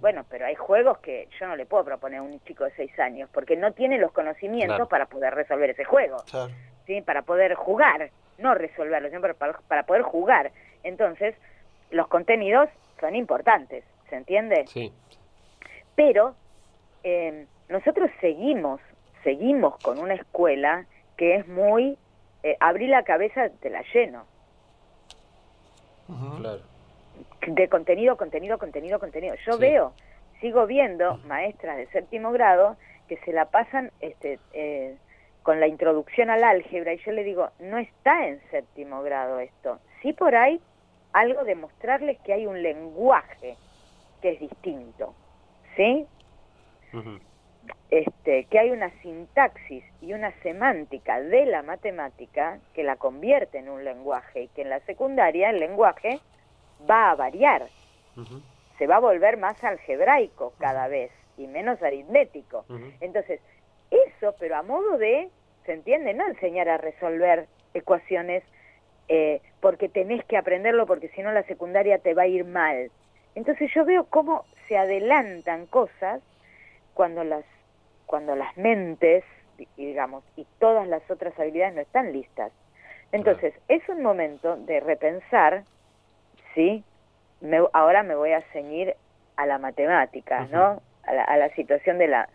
Bueno, 0.00 0.24
pero 0.30 0.46
hay 0.46 0.54
juegos 0.54 0.98
que 0.98 1.28
yo 1.38 1.46
no 1.46 1.56
le 1.56 1.66
puedo 1.66 1.84
proponer 1.84 2.20
a 2.20 2.22
un 2.22 2.40
chico 2.40 2.64
de 2.64 2.72
seis 2.72 2.98
años, 2.98 3.28
porque 3.32 3.56
no 3.56 3.72
tiene 3.72 3.98
los 3.98 4.12
conocimientos 4.12 4.88
para 4.88 5.06
poder 5.06 5.34
resolver 5.34 5.70
ese 5.70 5.84
juego, 5.84 6.16
¿sí? 6.90 7.02
para 7.02 7.22
poder 7.22 7.54
jugar, 7.54 8.10
no 8.38 8.54
resolverlo, 8.54 9.08
sino 9.10 9.20
para, 9.20 9.34
para 9.34 9.84
poder 9.84 10.02
jugar. 10.02 10.50
Entonces, 10.82 11.36
los 11.92 12.08
contenidos 12.08 12.68
son 12.98 13.14
importantes, 13.14 13.84
¿se 14.08 14.16
entiende? 14.16 14.66
Sí. 14.66 14.92
Pero 15.94 16.34
eh, 17.04 17.46
nosotros 17.68 18.10
seguimos, 18.20 18.80
seguimos 19.22 19.78
con 19.84 20.00
una 20.00 20.14
escuela 20.14 20.86
que 21.16 21.36
es 21.36 21.46
muy, 21.46 21.96
eh, 22.42 22.56
abrir 22.58 22.88
la 22.88 23.04
cabeza 23.04 23.50
te 23.60 23.70
la 23.70 23.82
lleno. 23.94 24.24
De 27.46 27.68
contenido, 27.68 28.16
contenido, 28.16 28.58
contenido, 28.58 28.98
contenido. 28.98 29.36
Yo 29.46 29.58
veo, 29.58 29.92
sigo 30.40 30.66
viendo 30.66 31.18
maestras 31.18 31.76
de 31.76 31.86
séptimo 31.88 32.32
grado 32.32 32.76
que 33.06 33.16
se 33.18 33.32
la 33.32 33.44
pasan 33.44 33.92
este, 34.00 34.40
eh, 34.52 34.96
con 35.42 35.60
la 35.60 35.66
introducción 35.66 36.30
al 36.30 36.44
álgebra 36.44 36.92
y 36.94 36.98
yo 36.98 37.12
le 37.12 37.24
digo, 37.24 37.50
no 37.60 37.78
está 37.78 38.26
en 38.26 38.40
séptimo 38.50 39.02
grado 39.02 39.40
esto. 39.40 39.78
Sí 40.02 40.12
por 40.12 40.34
ahí 40.34 40.60
algo 41.12 41.44
de 41.44 41.54
mostrarles 41.54 42.18
que 42.20 42.32
hay 42.32 42.46
un 42.46 42.62
lenguaje 42.62 43.56
que 44.22 44.32
es 44.32 44.40
distinto, 44.40 45.14
¿sí? 45.76 46.06
este, 47.90 48.44
que 48.44 48.58
hay 48.58 48.70
una 48.70 48.90
sintaxis 49.02 49.84
y 50.00 50.12
una 50.12 50.32
semántica 50.42 51.20
de 51.20 51.46
la 51.46 51.62
matemática 51.62 52.58
que 52.74 52.84
la 52.84 52.96
convierte 52.96 53.58
en 53.58 53.68
un 53.68 53.84
lenguaje 53.84 54.44
y 54.44 54.48
que 54.48 54.62
en 54.62 54.70
la 54.70 54.80
secundaria 54.80 55.50
el 55.50 55.58
lenguaje 55.58 56.20
va 56.88 57.10
a 57.10 57.14
variar, 57.14 57.66
se 58.78 58.86
va 58.86 58.96
a 58.96 59.00
volver 59.00 59.36
más 59.36 59.62
algebraico 59.64 60.52
cada 60.58 60.88
vez 60.88 61.10
y 61.36 61.46
menos 61.46 61.82
aritmético. 61.82 62.64
Entonces, 63.00 63.40
eso, 64.20 64.34
pero 64.38 64.56
a 64.56 64.62
modo 64.62 64.98
de, 64.98 65.30
¿se 65.64 65.72
entiende? 65.72 66.14
No 66.14 66.26
enseñar 66.26 66.68
a 66.68 66.76
resolver 66.76 67.46
ecuaciones 67.74 68.42
eh, 69.08 69.40
porque 69.60 69.88
tenés 69.88 70.24
que 70.26 70.36
aprenderlo 70.36 70.86
porque 70.86 71.08
si 71.08 71.22
no 71.22 71.32
la 71.32 71.42
secundaria 71.44 71.98
te 71.98 72.14
va 72.14 72.22
a 72.22 72.26
ir 72.26 72.44
mal. 72.44 72.90
Entonces 73.34 73.70
yo 73.74 73.84
veo 73.84 74.04
cómo 74.04 74.44
se 74.68 74.76
adelantan 74.76 75.66
cosas 75.66 76.20
cuando 76.94 77.24
las 77.24 77.44
cuando 78.06 78.34
las 78.34 78.56
mentes, 78.56 79.22
digamos, 79.76 80.24
y 80.34 80.44
todas 80.58 80.88
las 80.88 81.08
otras 81.08 81.38
habilidades 81.38 81.74
no 81.76 81.80
están 81.80 82.12
listas. 82.12 82.50
Entonces, 83.12 83.54
es 83.68 83.88
un 83.88 84.02
momento 84.02 84.56
de 84.56 84.80
repensar, 84.80 85.62
¿sí? 86.54 86.82
Me, 87.40 87.60
ahora 87.72 88.02
me 88.02 88.16
voy 88.16 88.32
a 88.32 88.42
ceñir 88.52 88.96
a 89.36 89.46
la 89.46 89.58
matemática, 89.58 90.48
¿no? 90.50 90.82
A 91.04 91.36
la, 91.36 91.54
situación 91.54 91.98
de, 91.98 92.08
la, 92.08 92.28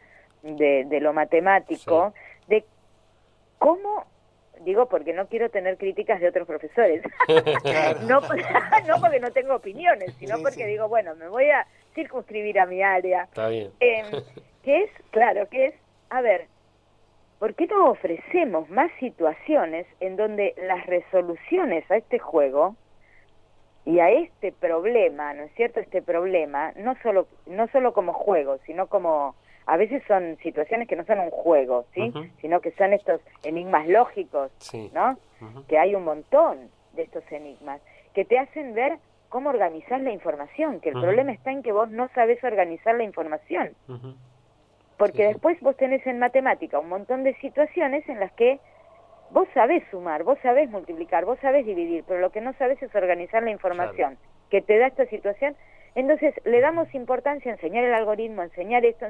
de, 0.45 0.99
lo 1.01 1.13
matemático, 1.13 2.13
de 2.47 2.63
cómo 3.57 4.05
digo 4.61 4.87
porque 4.87 5.13
no 5.13 5.27
quiero 5.27 5.49
tener 5.49 5.77
críticas 5.77 6.19
de 6.21 6.29
otros 6.29 6.47
profesores. 6.47 7.03
no, 8.07 8.21
no, 8.87 9.01
porque 9.01 9.19
no 9.19 9.31
tengo 9.31 9.55
opiniones, 9.55 10.13
sino 10.15 10.39
porque 10.41 10.65
digo, 10.65 10.87
bueno, 10.87 11.15
me 11.15 11.27
voy 11.27 11.49
a 11.49 11.67
circunscribir 11.93 12.59
a 12.59 12.65
mi 12.65 12.81
área. 12.81 13.23
Está 13.23 13.49
bien. 13.49 13.71
Em, 13.79 14.05
que 14.63 14.83
es, 14.83 14.91
claro, 15.11 15.47
que 15.49 15.67
es, 15.67 15.75
a 16.09 16.21
ver, 16.21 16.47
¿por 17.39 17.53
qué 17.55 17.67
no 17.67 17.89
ofrecemos 17.89 18.69
más 18.69 18.91
situaciones 18.99 19.85
en 19.99 20.15
donde 20.15 20.55
las 20.67 20.85
resoluciones 20.85 21.89
a 21.91 21.97
este 21.97 22.19
juego 22.19 22.75
y 23.85 23.99
a 23.99 24.09
este 24.09 24.51
problema, 24.51 25.33
¿no 25.33 25.43
es 25.43 25.53
cierto? 25.55 25.79
Este 25.79 26.01
problema, 26.01 26.71
no 26.75 26.95
solo, 27.03 27.27
no 27.45 27.67
solo 27.67 27.93
como 27.93 28.13
juego, 28.13 28.57
sino 28.65 28.87
como, 28.87 29.35
a 29.65 29.77
veces 29.77 30.03
son 30.07 30.37
situaciones 30.43 30.87
que 30.87 30.95
no 30.95 31.05
son 31.05 31.19
un 31.19 31.31
juego, 31.31 31.85
¿sí? 31.93 32.13
Sino 32.41 32.61
que 32.61 32.71
son 32.71 32.93
estos 32.93 33.21
enigmas 33.43 33.87
lógicos, 33.87 34.51
¿no? 34.93 35.17
Que 35.67 35.77
hay 35.77 35.95
un 35.95 36.03
montón 36.03 36.69
de 36.93 37.03
estos 37.03 37.23
enigmas 37.31 37.81
que 38.13 38.25
te 38.25 38.37
hacen 38.39 38.73
ver 38.73 38.97
cómo 39.29 39.49
organizar 39.49 39.99
la 40.01 40.11
información, 40.11 40.79
que 40.79 40.89
el 40.89 41.01
problema 41.01 41.31
está 41.31 41.51
en 41.51 41.63
que 41.63 41.71
vos 41.71 41.89
no 41.89 42.09
sabes 42.15 42.43
organizar 42.43 42.95
la 42.95 43.03
información. 43.03 43.71
Porque 44.97 45.27
después 45.27 45.59
vos 45.59 45.75
tenés 45.75 46.05
en 46.07 46.19
matemática 46.19 46.79
un 46.79 46.89
montón 46.89 47.23
de 47.23 47.35
situaciones 47.35 48.07
en 48.07 48.19
las 48.19 48.31
que 48.33 48.59
vos 49.31 49.47
sabés 49.53 49.83
sumar, 49.91 50.23
vos 50.23 50.37
sabés 50.41 50.69
multiplicar, 50.69 51.25
vos 51.25 51.39
sabés 51.41 51.65
dividir, 51.65 52.03
pero 52.07 52.21
lo 52.21 52.29
que 52.31 52.39
no 52.39 52.53
sabés 52.53 52.81
es 52.81 52.93
organizar 52.95 53.43
la 53.43 53.51
información 53.51 54.17
que 54.49 54.61
te 54.61 54.77
da 54.77 54.87
esta 54.87 55.05
situación. 55.07 55.55
Entonces 55.95 56.33
le 56.45 56.61
damos 56.61 56.93
importancia 56.93 57.51
a 57.51 57.55
enseñar 57.55 57.83
el 57.83 57.93
algoritmo, 57.93 58.41
a 58.41 58.45
enseñar 58.45 58.85
esto. 58.85 59.05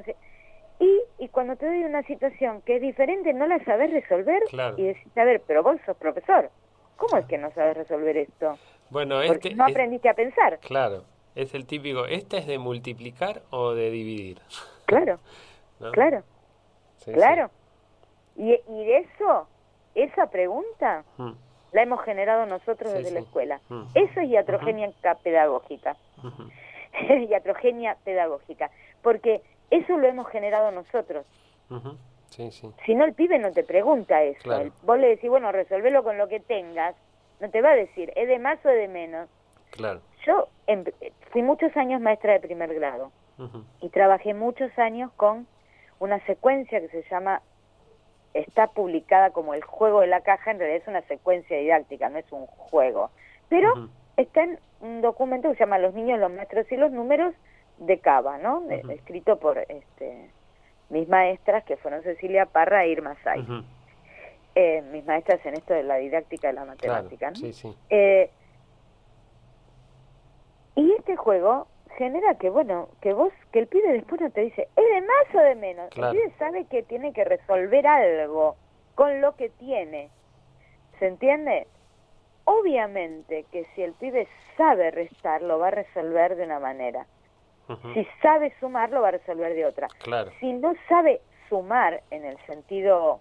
Y, 0.79 1.01
y 1.19 1.29
cuando 1.29 1.55
te 1.55 1.65
doy 1.65 1.83
una 1.83 2.03
situación 2.03 2.61
que 2.63 2.75
es 2.75 2.81
diferente, 2.81 3.33
no 3.33 3.47
la 3.47 3.63
sabes 3.63 3.91
resolver 3.91 4.41
y 4.77 4.83
decís, 4.83 5.17
a 5.17 5.23
ver, 5.23 5.41
pero 5.47 5.63
vos 5.63 5.77
sos 5.85 5.95
profesor, 5.97 6.49
¿cómo 6.97 7.17
es 7.17 7.25
que 7.25 7.37
no 7.37 7.51
sabes 7.51 7.77
resolver 7.77 8.17
esto? 8.17 8.57
Bueno, 8.89 9.21
Porque 9.25 9.49
este 9.49 9.55
no 9.55 9.65
aprendiste 9.65 10.09
a 10.09 10.13
pensar. 10.13 10.59
Claro, 10.59 11.05
es 11.33 11.53
el 11.53 11.65
típico, 11.65 12.05
¿este 12.05 12.37
es 12.37 12.47
de 12.47 12.57
multiplicar 12.57 13.41
o 13.49 13.73
de 13.73 13.89
dividir? 13.89 14.39
Claro. 14.85 15.17
Claro, 15.93 16.23
claro. 17.05 17.49
Y, 18.35 18.51
y 18.51 18.91
eso, 18.91 19.47
esa 19.95 20.27
pregunta, 20.27 21.03
mm. 21.17 21.31
la 21.71 21.81
hemos 21.81 22.03
generado 22.03 22.45
nosotros 22.45 22.93
desde 22.93 23.11
la 23.11 23.21
escuela. 23.21 23.59
Mm. 23.69 23.83
Eso 23.95 24.19
es 24.21 24.29
iatrogenia 24.29 24.91
pedagógica. 25.23 25.95
iatrogenia 27.29 27.97
pedagógica. 28.03 28.69
Porque 29.01 29.41
eso 29.71 29.97
lo 29.97 30.07
hemos 30.07 30.27
generado 30.29 30.71
nosotros. 30.71 31.25
Si 32.85 32.95
no, 32.95 33.05
el 33.05 33.13
pibe 33.13 33.39
no 33.39 33.51
te 33.51 33.63
pregunta 33.63 34.23
eso. 34.23 34.71
vos 34.83 34.99
le 34.99 35.09
decís, 35.09 35.29
bueno, 35.29 35.51
resolvelo 35.51 36.03
con 36.03 36.17
lo 36.17 36.27
que 36.27 36.39
tengas. 36.39 36.95
No 37.39 37.49
te 37.49 37.61
va 37.61 37.71
a 37.71 37.75
decir, 37.75 38.11
¿es 38.15 38.27
de 38.27 38.39
más 38.39 38.63
o 38.65 38.69
es 38.69 38.77
de 38.77 38.87
menos? 38.87 39.29
Claro. 39.71 40.01
Yo 40.25 40.47
fui 41.31 41.43
muchos 41.43 41.75
años 41.77 42.01
maestra 42.01 42.33
de 42.33 42.39
primer 42.39 42.73
grado 42.73 43.11
y 43.81 43.89
trabajé 43.89 44.33
muchos 44.33 44.77
años 44.79 45.11
con 45.17 45.47
una 45.99 46.19
secuencia 46.25 46.79
que 46.79 46.87
se 46.89 47.03
llama, 47.09 47.41
está 48.33 48.67
publicada 48.67 49.31
como 49.31 49.53
el 49.53 49.63
juego 49.63 50.01
de 50.01 50.07
la 50.07 50.21
caja, 50.21 50.51
en 50.51 50.59
realidad 50.59 50.81
es 50.81 50.87
una 50.87 51.01
secuencia 51.03 51.57
didáctica, 51.57 52.09
no 52.09 52.17
es 52.17 52.31
un 52.31 52.45
juego. 52.47 53.11
Pero 53.49 53.89
está 54.17 54.43
en 54.43 54.59
un 54.81 55.01
documento 55.01 55.49
que 55.49 55.55
se 55.55 55.59
llama 55.61 55.77
Los 55.77 55.93
niños, 55.93 56.19
los 56.19 56.31
maestros 56.31 56.71
y 56.71 56.77
los 56.77 56.91
números 56.91 57.33
de 57.77 57.99
Cava, 57.99 58.37
¿no? 58.37 58.63
Escrito 58.69 59.37
por 59.37 59.57
este 59.57 60.29
mis 60.89 61.07
maestras, 61.07 61.63
que 61.63 61.77
fueron 61.77 62.03
Cecilia 62.03 62.45
Parra 62.45 62.85
e 62.85 62.89
Irma 62.89 63.15
Say. 63.23 63.45
Eh, 64.53 64.81
mis 64.91 65.05
maestras 65.05 65.45
en 65.45 65.55
esto 65.55 65.73
de 65.73 65.83
la 65.83 65.95
didáctica 65.95 66.47
de 66.47 66.53
la 66.53 66.65
matemática, 66.65 67.29
¿no? 67.29 67.35
sí, 67.35 67.51
sí. 67.51 67.75
Eh, 67.89 68.29
y 70.75 70.91
este 70.93 71.15
juego 71.15 71.67
genera 71.97 72.35
que, 72.35 72.49
bueno, 72.49 72.89
que 73.01 73.13
vos, 73.13 73.33
que 73.51 73.59
el 73.59 73.67
pibe 73.67 73.91
después 73.93 74.21
no 74.21 74.29
te 74.29 74.41
dice, 74.41 74.67
¿es 74.75 74.85
de 74.85 75.01
más 75.01 75.35
o 75.35 75.39
de 75.39 75.55
menos? 75.55 75.89
El 75.97 76.11
pibe 76.11 76.31
sabe 76.37 76.65
que 76.65 76.83
tiene 76.83 77.13
que 77.13 77.23
resolver 77.23 77.87
algo 77.87 78.55
con 78.95 79.21
lo 79.21 79.35
que 79.35 79.49
tiene. 79.49 80.09
¿Se 80.99 81.07
entiende? 81.07 81.67
Obviamente 82.45 83.45
que 83.51 83.65
si 83.73 83.81
el 83.81 83.93
pibe 83.93 84.27
sabe 84.55 84.91
restar, 84.91 85.41
lo 85.41 85.59
va 85.59 85.67
a 85.67 85.71
resolver 85.71 86.35
de 86.35 86.43
una 86.43 86.59
manera. 86.59 87.07
Si 87.93 88.07
sabe 88.21 88.53
sumar, 88.59 88.91
lo 88.91 89.01
va 89.01 89.07
a 89.09 89.11
resolver 89.11 89.53
de 89.53 89.65
otra. 89.65 89.87
Si 90.39 90.53
no 90.53 90.73
sabe 90.87 91.21
sumar 91.49 92.01
en 92.11 92.25
el 92.25 92.37
sentido 92.45 93.19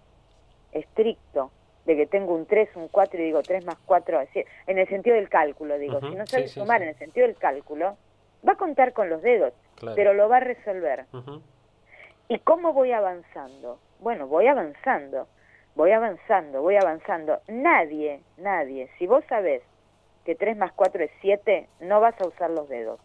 estricto, 0.71 1.51
de 1.85 1.95
que 1.95 2.07
tengo 2.07 2.33
un 2.33 2.45
3, 2.45 2.75
un 2.75 2.87
4 2.87 3.19
y 3.19 3.25
digo 3.25 3.43
3 3.43 3.65
más 3.65 3.77
4, 3.85 4.19
en 4.67 4.77
el 4.79 4.87
sentido 4.87 5.15
del 5.15 5.29
cálculo, 5.29 5.77
digo, 5.77 5.99
si 5.99 6.15
no 6.15 6.25
sabe 6.25 6.47
sumar 6.47 6.81
en 6.81 6.89
el 6.89 6.95
sentido 6.95 7.27
del 7.27 7.37
cálculo, 7.37 7.95
va 8.47 8.53
a 8.53 8.57
contar 8.57 8.93
con 8.93 9.09
los 9.09 9.21
dedos, 9.21 9.53
pero 9.95 10.13
lo 10.13 10.27
va 10.27 10.37
a 10.37 10.39
resolver. 10.41 11.05
¿Y 12.27 12.39
cómo 12.39 12.73
voy 12.73 12.91
avanzando? 12.91 13.79
Bueno, 13.99 14.27
voy 14.27 14.47
avanzando, 14.47 15.27
voy 15.75 15.91
avanzando, 15.91 16.61
voy 16.61 16.75
avanzando. 16.75 17.39
Nadie, 17.47 18.21
nadie, 18.37 18.89
si 18.97 19.05
vos 19.05 19.23
sabés 19.29 19.61
que 20.25 20.33
3 20.33 20.57
más 20.57 20.71
4 20.73 21.03
es 21.03 21.11
7, 21.21 21.67
no 21.81 21.99
vas 21.99 22.19
a 22.19 22.27
usar 22.27 22.49
los 22.49 22.67
dedos. 22.67 22.99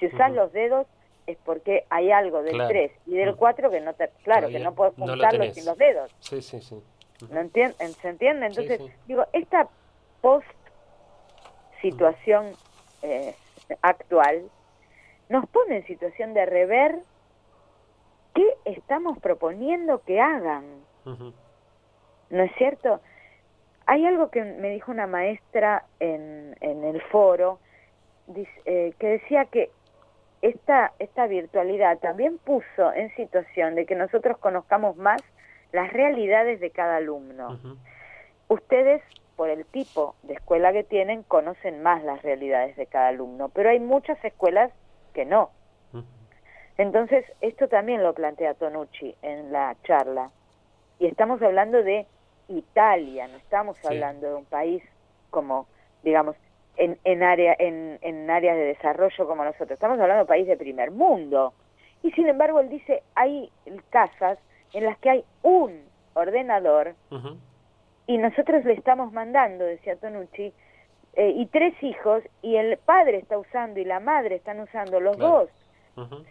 Si 0.00 0.06
usás 0.06 0.32
los 0.32 0.52
dedos 0.52 0.88
es 1.26 1.36
porque 1.44 1.84
hay 1.90 2.10
algo 2.10 2.42
del 2.42 2.66
3 2.66 2.90
y 3.06 3.16
del 3.16 3.36
4 3.36 3.70
que 3.70 3.80
no 3.80 3.92
te... 3.92 4.08
Claro, 4.24 4.48
que 4.48 4.58
no 4.58 4.74
puedes 4.74 4.94
juntarlos 4.94 5.54
sin 5.54 5.66
los 5.66 5.78
dedos. 5.78 6.12
Sí, 6.20 6.42
sí, 6.42 6.60
sí. 6.60 6.82
¿No 7.30 7.48
¿Se 7.50 8.08
entiende? 8.08 8.46
Entonces, 8.46 8.80
digo, 9.06 9.26
esta 9.34 9.68
post-situación 10.22 12.46
eh, 13.02 13.34
actual 13.82 14.48
nos 15.28 15.46
pone 15.48 15.76
en 15.76 15.86
situación 15.86 16.34
de 16.34 16.46
rever 16.46 16.98
qué 18.34 18.56
estamos 18.64 19.16
proponiendo 19.18 20.02
que 20.02 20.20
hagan. 20.20 20.64
¿No 21.04 22.42
es 22.42 22.50
cierto? 22.56 23.00
Hay 23.86 24.04
algo 24.06 24.30
que 24.30 24.42
me 24.42 24.70
dijo 24.70 24.90
una 24.90 25.06
maestra 25.06 25.84
en, 25.98 26.56
en 26.60 26.84
el 26.84 27.00
foro 27.02 27.60
eh, 28.64 28.94
que 28.98 29.06
decía 29.06 29.44
que 29.46 29.70
esta, 30.42 30.92
esta 30.98 31.26
virtualidad 31.26 31.98
también 31.98 32.38
puso 32.38 32.92
en 32.94 33.14
situación 33.14 33.74
de 33.74 33.86
que 33.86 33.94
nosotros 33.94 34.38
conozcamos 34.38 34.96
más 34.96 35.22
las 35.72 35.92
realidades 35.92 36.60
de 36.60 36.70
cada 36.70 36.96
alumno. 36.96 37.58
Ustedes, 38.48 39.02
por 39.36 39.50
el 39.50 39.64
tipo 39.66 40.16
de 40.22 40.34
escuela 40.34 40.72
que 40.72 40.82
tienen, 40.82 41.22
conocen 41.22 41.82
más 41.82 42.02
las 42.02 42.22
realidades 42.22 42.76
de 42.76 42.86
cada 42.86 43.08
alumno, 43.08 43.48
pero 43.50 43.70
hay 43.70 43.80
muchas 43.80 44.22
escuelas 44.24 44.72
que 45.14 45.24
no. 45.24 45.50
Entonces, 46.78 47.26
esto 47.42 47.68
también 47.68 48.02
lo 48.02 48.14
plantea 48.14 48.54
Tonucci 48.54 49.14
en 49.20 49.52
la 49.52 49.76
charla. 49.84 50.30
Y 50.98 51.06
estamos 51.06 51.42
hablando 51.42 51.82
de 51.82 52.06
Italia, 52.48 53.28
no 53.28 53.36
estamos 53.36 53.76
hablando 53.84 54.28
de 54.28 54.34
un 54.34 54.46
país 54.46 54.82
como, 55.28 55.66
digamos, 56.02 56.36
en, 56.76 56.98
en, 57.04 57.22
área, 57.22 57.54
en, 57.58 57.98
en 58.02 58.30
áreas 58.30 58.56
de 58.56 58.64
desarrollo 58.64 59.26
como 59.26 59.44
nosotros. 59.44 59.72
Estamos 59.72 59.98
hablando 60.00 60.24
de 60.24 60.28
país 60.28 60.46
de 60.46 60.56
primer 60.56 60.90
mundo. 60.90 61.52
Y 62.02 62.10
sin 62.12 62.26
embargo, 62.28 62.60
él 62.60 62.68
dice, 62.68 63.02
hay 63.14 63.50
casas 63.90 64.38
en 64.72 64.84
las 64.84 64.98
que 64.98 65.10
hay 65.10 65.24
un 65.42 65.82
ordenador 66.14 66.94
y 68.06 68.18
nosotros 68.18 68.64
le 68.64 68.72
estamos 68.72 69.12
mandando, 69.12 69.64
decía 69.64 69.96
Tonucci, 69.96 70.52
eh, 71.14 71.32
y 71.36 71.46
tres 71.46 71.74
hijos 71.82 72.22
y 72.42 72.56
el 72.56 72.76
padre 72.78 73.18
está 73.18 73.38
usando 73.38 73.80
y 73.80 73.84
la 73.84 74.00
madre 74.00 74.36
están 74.36 74.60
usando 74.60 75.00
los 75.00 75.16
dos, 75.18 75.48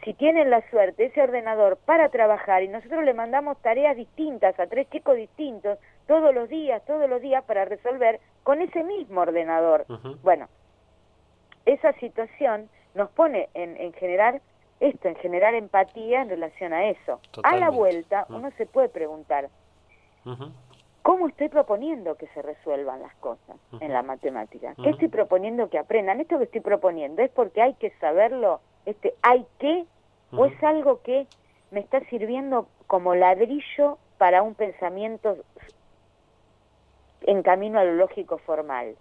si 0.04 0.14
tienen 0.16 0.50
la 0.50 0.68
suerte, 0.72 1.06
ese 1.06 1.22
ordenador 1.22 1.78
para 1.86 2.10
trabajar 2.10 2.64
y 2.64 2.68
nosotros 2.70 3.04
le 3.04 3.14
mandamos 3.14 3.62
tareas 3.62 3.96
distintas 3.96 4.60
a 4.60 4.66
tres 4.68 4.90
chicos 4.90 5.16
distintos 5.16 5.78
todos 6.10 6.34
los 6.34 6.50
días, 6.50 6.84
todos 6.86 7.08
los 7.08 7.22
días 7.22 7.44
para 7.46 7.66
resolver 7.66 8.20
con 8.42 8.64
ese 8.64 8.84
mismo 8.84 9.22
ordenador. 9.22 9.86
Bueno, 10.24 10.48
esa 11.68 11.94
situación 12.00 12.68
nos 12.96 13.12
pone 13.12 13.48
en, 13.54 13.78
en 13.78 13.94
generar 13.94 14.42
esto, 14.80 15.08
en 15.08 15.16
generar 15.18 15.54
empatía 15.54 16.24
en 16.24 16.30
relación 16.30 16.74
a 16.74 16.90
eso. 16.90 17.20
A 17.44 17.58
la 17.58 17.70
vuelta, 17.70 18.26
uno 18.30 18.50
se 18.58 18.66
puede 18.66 18.90
preguntar, 18.90 19.50
¿cómo 21.04 21.28
estoy 21.28 21.50
proponiendo 21.50 22.16
que 22.16 22.26
se 22.30 22.42
resuelvan 22.42 23.04
las 23.04 23.14
cosas 23.18 23.58
en 23.80 23.94
la 23.94 24.02
matemática? 24.02 24.74
¿Qué 24.84 24.90
estoy 24.90 25.10
proponiendo 25.10 25.70
que 25.70 25.78
aprendan? 25.78 26.20
¿Esto 26.20 26.40
que 26.40 26.46
estoy 26.46 26.62
proponiendo 26.62 27.22
es 27.22 27.30
porque 27.30 27.62
hay 27.62 27.76
que 27.76 27.92
saberlo? 28.00 28.62
Este, 28.88 29.14
¿Hay 29.22 29.46
que? 29.60 29.86
¿O 30.32 30.46
es 30.46 30.64
algo 30.64 31.04
que 31.04 31.28
me 31.70 31.82
está 31.82 32.00
sirviendo 32.06 32.68
como 32.88 33.14
ladrillo 33.14 34.00
para 34.18 34.42
un 34.42 34.56
pensamiento 34.56 35.38
en 37.22 37.44
camino 37.44 37.80
a 37.80 37.84
lo 37.84 37.94
lógico 37.94 38.38
formal? 38.40 38.96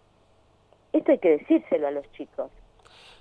Esto 0.93 1.13
hay 1.13 1.19
que 1.19 1.39
decírselo 1.39 1.89
a 1.89 1.91
los 1.91 2.11
chicos. 2.13 2.51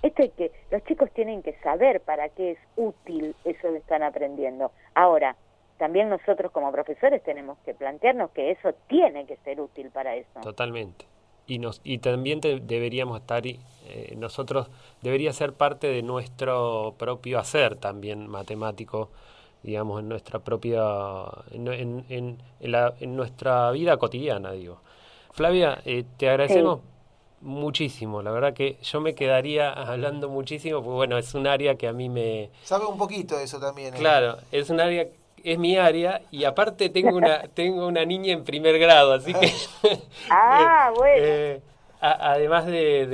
Esto 0.02 0.22
es 0.22 0.32
que 0.32 0.52
los 0.70 0.84
chicos 0.84 1.10
tienen 1.12 1.42
que 1.42 1.54
saber 1.60 2.00
para 2.00 2.28
qué 2.28 2.52
es 2.52 2.58
útil 2.76 3.34
eso 3.44 3.68
que 3.72 3.78
están 3.78 4.02
aprendiendo. 4.02 4.70
Ahora, 4.94 5.36
también 5.78 6.08
nosotros 6.08 6.52
como 6.52 6.70
profesores 6.72 7.22
tenemos 7.22 7.58
que 7.64 7.74
plantearnos 7.74 8.30
que 8.30 8.50
eso 8.50 8.74
tiene 8.88 9.26
que 9.26 9.36
ser 9.38 9.60
útil 9.60 9.90
para 9.90 10.14
eso. 10.16 10.40
Totalmente. 10.42 11.06
Y, 11.46 11.58
nos, 11.58 11.80
y 11.82 11.98
también 11.98 12.40
deberíamos 12.40 13.20
estar, 13.20 13.46
eh, 13.46 13.56
nosotros, 14.16 14.70
debería 15.00 15.32
ser 15.32 15.54
parte 15.54 15.86
de 15.86 16.02
nuestro 16.02 16.94
propio 16.98 17.38
hacer 17.38 17.76
también 17.76 18.28
matemático, 18.28 19.08
digamos, 19.62 20.00
en 20.00 20.10
nuestra 20.10 20.40
propia, 20.40 20.82
en, 21.50 22.04
en, 22.08 22.38
la, 22.60 22.94
en 23.00 23.16
nuestra 23.16 23.70
vida 23.70 23.96
cotidiana, 23.96 24.52
digo. 24.52 24.80
Flavia, 25.32 25.80
eh, 25.84 26.04
te 26.16 26.28
agradecemos 26.28 26.80
muchísimo. 27.40 28.22
La 28.22 28.30
verdad 28.30 28.54
que 28.54 28.78
yo 28.82 29.00
me 29.00 29.14
quedaría 29.14 29.72
hablando 29.72 30.28
muchísimo, 30.28 30.82
porque 30.82 30.96
bueno, 30.96 31.18
es 31.18 31.34
un 31.34 31.46
área 31.46 31.76
que 31.76 31.88
a 31.88 31.92
mí 31.92 32.08
me... 32.08 32.50
Sabe 32.64 32.86
un 32.86 32.98
poquito 32.98 33.36
de 33.36 33.44
eso 33.44 33.60
también. 33.60 33.94
¿eh? 33.94 33.98
Claro, 33.98 34.38
es 34.50 34.70
un 34.70 34.80
área, 34.80 35.06
es 35.44 35.58
mi 35.58 35.76
área 35.76 36.22
y 36.30 36.44
aparte 36.44 36.88
tengo 36.88 37.16
una, 37.16 37.42
tengo 37.54 37.86
una 37.86 38.04
niña 38.04 38.32
en 38.32 38.44
primer 38.44 38.78
grado, 38.78 39.12
así 39.12 39.34
que... 39.34 39.52
ah, 40.30 40.92
bueno. 40.96 41.24
Eh, 41.24 41.60
además 42.00 42.66
de, 42.66 43.06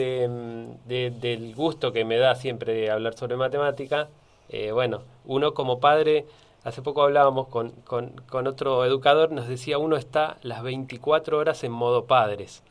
del 0.87 1.55
gusto 1.55 1.93
que 1.93 2.05
me 2.05 2.19
da 2.19 2.35
siempre 2.35 2.75
de 2.75 2.91
hablar 2.91 3.15
sobre 3.15 3.37
matemática, 3.37 4.09
eh, 4.49 4.73
bueno, 4.73 5.03
uno 5.25 5.55
como 5.55 5.81
padre... 5.81 6.27
Hace 6.65 6.83
poco 6.83 7.03
hablábamos 7.03 7.49
con, 7.49 7.71
con, 7.85 8.13
con 8.29 8.47
otro 8.47 8.85
educador, 8.85 9.31
nos 9.31 9.47
decía 9.49 9.79
uno 9.79 9.97
está 9.97 10.39
las 10.43 10.63
24 10.63 11.39
horas 11.39 11.63
en 11.63 11.73
modo 11.73 12.07
padres. 12.07 12.63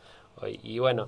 Y 0.64 0.80
bueno, 0.80 1.08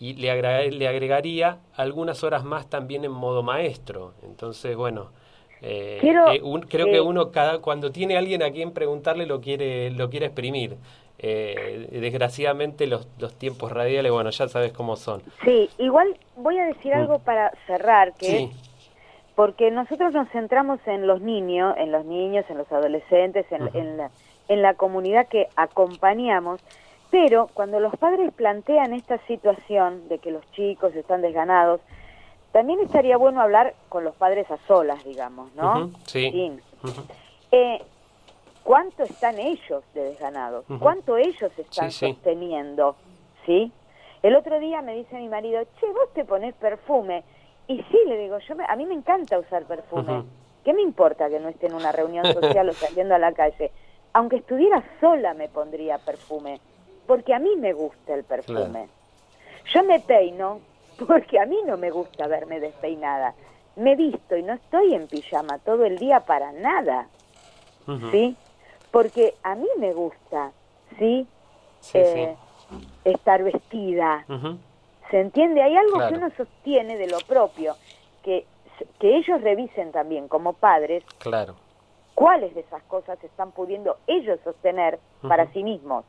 y 0.00 0.14
le, 0.14 0.70
le 0.70 0.88
agregaría 0.88 1.58
algunas 1.76 2.24
horas 2.24 2.42
más 2.42 2.68
también 2.68 3.04
en 3.04 3.12
modo 3.12 3.42
maestro. 3.42 4.14
Entonces, 4.22 4.74
bueno, 4.74 5.10
eh, 5.62 6.00
eh, 6.02 6.40
creo 6.68 6.86
que 6.86 7.00
uno 7.00 7.30
cada 7.30 7.58
cuando 7.58 7.92
tiene 7.92 8.16
alguien 8.16 8.42
a 8.42 8.50
quien 8.50 8.72
preguntarle 8.72 9.26
lo 9.26 9.40
quiere 9.40 9.90
lo 9.90 10.08
quiere 10.08 10.26
exprimir. 10.26 10.76
Eh, 11.22 11.88
desgraciadamente 11.92 12.86
los, 12.86 13.06
los 13.18 13.34
tiempos 13.34 13.70
radiales, 13.70 14.10
bueno, 14.10 14.30
ya 14.30 14.48
sabes 14.48 14.72
cómo 14.72 14.96
son. 14.96 15.22
Sí, 15.44 15.68
igual 15.76 16.16
voy 16.34 16.56
a 16.56 16.64
decir 16.64 16.94
algo 16.94 17.18
mm. 17.18 17.22
para 17.22 17.52
cerrar, 17.66 18.14
que 18.14 18.48
porque 19.40 19.70
nosotros 19.70 20.12
nos 20.12 20.28
centramos 20.28 20.80
en 20.84 21.06
los 21.06 21.22
niños, 21.22 21.74
en 21.78 21.92
los 21.92 22.04
niños, 22.04 22.44
en 22.50 22.58
los 22.58 22.70
adolescentes, 22.70 23.50
en, 23.50 23.70
en, 23.72 23.96
la, 23.96 24.10
en 24.48 24.60
la 24.60 24.74
comunidad 24.74 25.28
que 25.28 25.48
acompañamos, 25.56 26.60
pero 27.10 27.48
cuando 27.54 27.80
los 27.80 27.96
padres 27.96 28.34
plantean 28.34 28.92
esta 28.92 29.16
situación 29.26 30.10
de 30.10 30.18
que 30.18 30.30
los 30.30 30.44
chicos 30.52 30.94
están 30.94 31.22
desganados, 31.22 31.80
también 32.52 32.80
estaría 32.80 33.16
bueno 33.16 33.40
hablar 33.40 33.72
con 33.88 34.04
los 34.04 34.14
padres 34.14 34.50
a 34.50 34.58
solas, 34.66 35.02
digamos, 35.04 35.54
¿no? 35.54 35.90
sí. 36.04 36.58
Eh, 37.50 37.82
¿Cuánto 38.62 39.04
están 39.04 39.38
ellos 39.38 39.82
de 39.94 40.02
desganados? 40.02 40.66
¿Cuánto 40.78 41.16
ellos 41.16 41.50
están 41.56 41.90
sosteniendo? 41.90 42.94
¿Sí? 43.46 43.72
El 44.22 44.36
otro 44.36 44.60
día 44.60 44.82
me 44.82 44.94
dice 44.96 45.16
mi 45.16 45.30
marido, 45.30 45.62
che, 45.80 45.86
vos 45.86 46.12
te 46.12 46.26
pones 46.26 46.54
perfume. 46.56 47.24
Y 47.70 47.76
sí, 47.88 47.98
le 48.04 48.18
digo, 48.18 48.36
yo 48.40 48.56
a 48.66 48.74
mí 48.74 48.84
me 48.84 48.94
encanta 48.94 49.38
usar 49.38 49.62
perfume. 49.62 50.24
¿Qué 50.64 50.72
me 50.72 50.82
importa 50.82 51.28
que 51.28 51.38
no 51.38 51.48
esté 51.48 51.68
en 51.68 51.74
una 51.74 51.92
reunión 51.92 52.26
social 52.34 52.68
o 52.68 52.72
saliendo 52.72 53.14
a 53.14 53.18
la 53.18 53.30
calle? 53.32 53.70
Aunque 54.12 54.38
estuviera 54.38 54.82
sola 55.00 55.34
me 55.34 55.48
pondría 55.48 55.98
perfume 55.98 56.60
porque 57.06 57.32
a 57.32 57.38
mí 57.38 57.54
me 57.56 57.72
gusta 57.72 58.14
el 58.14 58.24
perfume. 58.24 58.88
Yo 59.72 59.84
me 59.84 60.00
peino 60.00 60.58
porque 61.06 61.38
a 61.38 61.46
mí 61.46 61.60
no 61.64 61.76
me 61.76 61.92
gusta 61.92 62.26
verme 62.26 62.58
despeinada. 62.58 63.34
Me 63.76 63.94
visto 63.94 64.36
y 64.36 64.42
no 64.42 64.54
estoy 64.54 64.92
en 64.94 65.06
pijama 65.06 65.58
todo 65.58 65.84
el 65.84 65.96
día 65.96 66.18
para 66.18 66.50
nada. 66.50 67.06
¿Sí? 68.10 68.36
Porque 68.90 69.34
a 69.44 69.54
mí 69.54 69.68
me 69.78 69.92
gusta, 69.92 70.50
¿sí? 70.98 71.24
Eh, 71.94 72.34
estar 73.04 73.44
vestida. 73.44 74.24
¿Se 75.10 75.20
entiende? 75.20 75.62
Hay 75.62 75.76
algo 75.76 76.08
que 76.08 76.14
uno 76.14 76.30
sostiene 76.36 76.96
de 76.96 77.08
lo 77.08 77.18
propio, 77.26 77.74
que 78.22 78.46
que 78.98 79.16
ellos 79.16 79.40
revisen 79.42 79.92
también 79.92 80.28
como 80.28 80.52
padres 80.54 81.04
claro. 81.18 81.54
cuáles 82.14 82.54
de 82.54 82.60
esas 82.60 82.82
cosas 82.84 83.22
están 83.22 83.52
pudiendo 83.52 83.98
ellos 84.06 84.38
sostener 84.44 84.98
para 85.26 85.50
sí 85.52 85.62
mismos. 85.62 86.04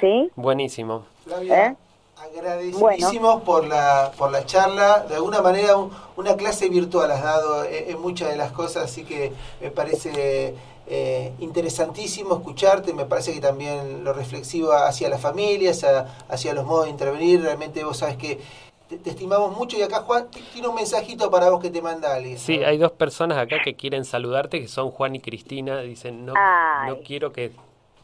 ¿Sí? 0.00 0.30
Buenísimo. 0.34 1.04
¿Eh? 1.42 1.74
Agradecidísimos 2.16 3.42
por, 3.42 3.66
la, 3.66 4.10
por 4.18 4.32
la 4.32 4.44
charla. 4.44 5.04
De 5.08 5.16
alguna 5.16 5.40
manera, 5.40 5.76
una 6.16 6.36
clase 6.36 6.68
virtual 6.68 7.10
has 7.10 7.22
dado 7.22 7.64
en, 7.64 8.00
muchas 8.00 8.30
de 8.30 8.36
las 8.36 8.50
cosas, 8.52 8.84
así 8.84 9.04
que 9.04 9.32
me 9.60 9.70
parece 9.70 10.54
eh, 10.90 11.32
interesantísimo 11.40 12.36
escucharte. 12.36 12.92
Me 12.92 13.04
parece 13.04 13.32
que 13.32 13.40
también 13.40 14.04
lo 14.04 14.12
reflexivo 14.12 14.72
hacia 14.72 15.08
las 15.08 15.20
familias, 15.20 15.84
hacia 16.28 16.54
los 16.54 16.64
modos 16.64 16.86
de 16.86 16.90
intervenir. 16.90 17.42
Realmente 17.42 17.84
vos 17.84 17.98
sabes 17.98 18.16
que 18.16 18.40
te, 18.88 19.10
estimamos 19.10 19.56
mucho 19.56 19.76
y 19.76 19.82
acá 19.82 20.00
Juan 20.00 20.28
tiene 20.52 20.68
un 20.68 20.74
mensajito 20.74 21.30
para 21.30 21.50
vos 21.50 21.60
que 21.60 21.70
te 21.70 21.82
manda 21.82 22.14
alguien. 22.14 22.38
Sí, 22.38 22.64
hay 22.64 22.78
dos 22.78 22.92
personas 22.92 23.38
acá 23.38 23.56
que 23.62 23.76
quieren 23.76 24.04
saludarte, 24.04 24.60
que 24.60 24.68
son 24.68 24.90
Juan 24.90 25.14
y 25.16 25.20
Cristina. 25.20 25.80
Dicen, 25.80 26.24
no, 26.24 26.34
no 26.34 26.98
quiero 27.00 27.32
que 27.32 27.52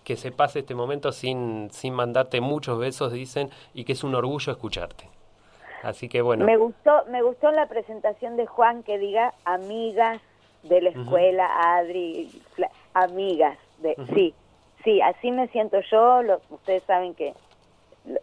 que 0.04 0.16
se 0.16 0.30
pase 0.30 0.60
este 0.60 0.74
momento 0.74 1.10
sin, 1.10 1.70
sin 1.72 1.94
mandarte 1.94 2.40
muchos 2.40 2.78
besos, 2.78 3.10
dicen, 3.10 3.50
y 3.72 3.84
que 3.84 3.92
es 3.92 4.04
un 4.04 4.14
orgullo 4.14 4.52
escucharte. 4.52 5.08
Así 5.82 6.08
que 6.08 6.22
bueno. 6.22 6.44
Me 6.44 6.56
gustó, 6.56 7.04
me 7.10 7.22
gustó 7.22 7.50
la 7.50 7.66
presentación 7.66 8.36
de 8.36 8.46
Juan 8.46 8.82
que 8.82 8.98
diga 8.98 9.34
amigas 9.44 10.20
de 10.62 10.80
la 10.80 10.90
escuela, 10.90 11.76
Adri, 11.76 12.30
amigas, 12.94 13.58
de, 13.78 13.96
sí, 14.14 14.34
sí, 14.82 15.00
así 15.02 15.30
me 15.30 15.48
siento 15.48 15.80
yo, 15.90 16.20
ustedes 16.50 16.82
saben 16.84 17.14
que 17.14 17.34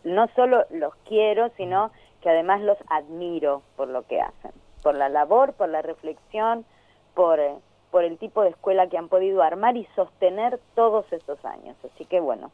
no 0.03 0.27
solo 0.35 0.65
los 0.69 0.95
quiero, 1.07 1.49
sino 1.57 1.91
que 2.21 2.29
además 2.29 2.61
los 2.61 2.77
admiro 2.89 3.61
por 3.75 3.87
lo 3.87 4.03
que 4.07 4.21
hacen, 4.21 4.51
por 4.81 4.95
la 4.95 5.09
labor, 5.09 5.53
por 5.53 5.69
la 5.69 5.81
reflexión, 5.81 6.65
por... 7.13 7.39
Eh, 7.39 7.55
por 7.91 8.05
el 8.05 8.17
tipo 8.17 8.41
de 8.41 8.49
escuela 8.49 8.87
que 8.87 8.97
han 8.97 9.09
podido 9.09 9.43
armar 9.43 9.77
y 9.77 9.85
sostener 9.95 10.59
todos 10.75 11.05
estos 11.11 11.43
años. 11.45 11.75
Así 11.83 12.05
que 12.05 12.19
bueno, 12.19 12.49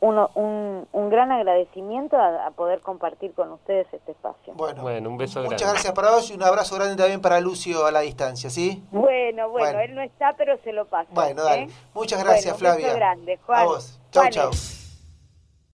uno, 0.00 0.30
un, 0.34 0.86
un 0.92 1.10
gran 1.10 1.32
agradecimiento 1.32 2.16
a, 2.16 2.50
poder 2.50 2.80
compartir 2.80 3.32
con 3.32 3.52
ustedes 3.52 3.86
este 3.92 4.12
espacio. 4.12 4.54
Bueno, 4.54 5.08
un 5.08 5.16
beso 5.16 5.40
grande. 5.40 5.54
Muchas 5.54 5.72
gracias 5.72 5.92
para 5.92 6.10
vos 6.10 6.30
y 6.30 6.34
un 6.34 6.42
abrazo 6.42 6.76
grande 6.76 6.96
también 6.96 7.20
para 7.20 7.40
Lucio 7.40 7.86
a 7.86 7.90
la 7.90 8.00
distancia, 8.00 8.50
¿sí? 8.50 8.82
Bueno, 8.90 9.50
bueno, 9.50 9.80
él 9.80 9.94
no 9.94 10.02
está, 10.02 10.34
pero 10.36 10.58
se 10.62 10.72
lo 10.72 10.86
paso. 10.86 11.08
Bueno, 11.12 11.44
dale. 11.44 11.62
¿eh? 11.62 11.68
Muchas 11.94 12.22
gracias, 12.22 12.56
Flavia. 12.56 12.76
Un 12.78 12.82
beso 12.82 12.96
grande, 12.96 13.38
Juan. 13.44 13.60
A 13.60 13.64
vos. 13.64 14.00
Chau, 14.10 14.28
chau. 14.30 14.50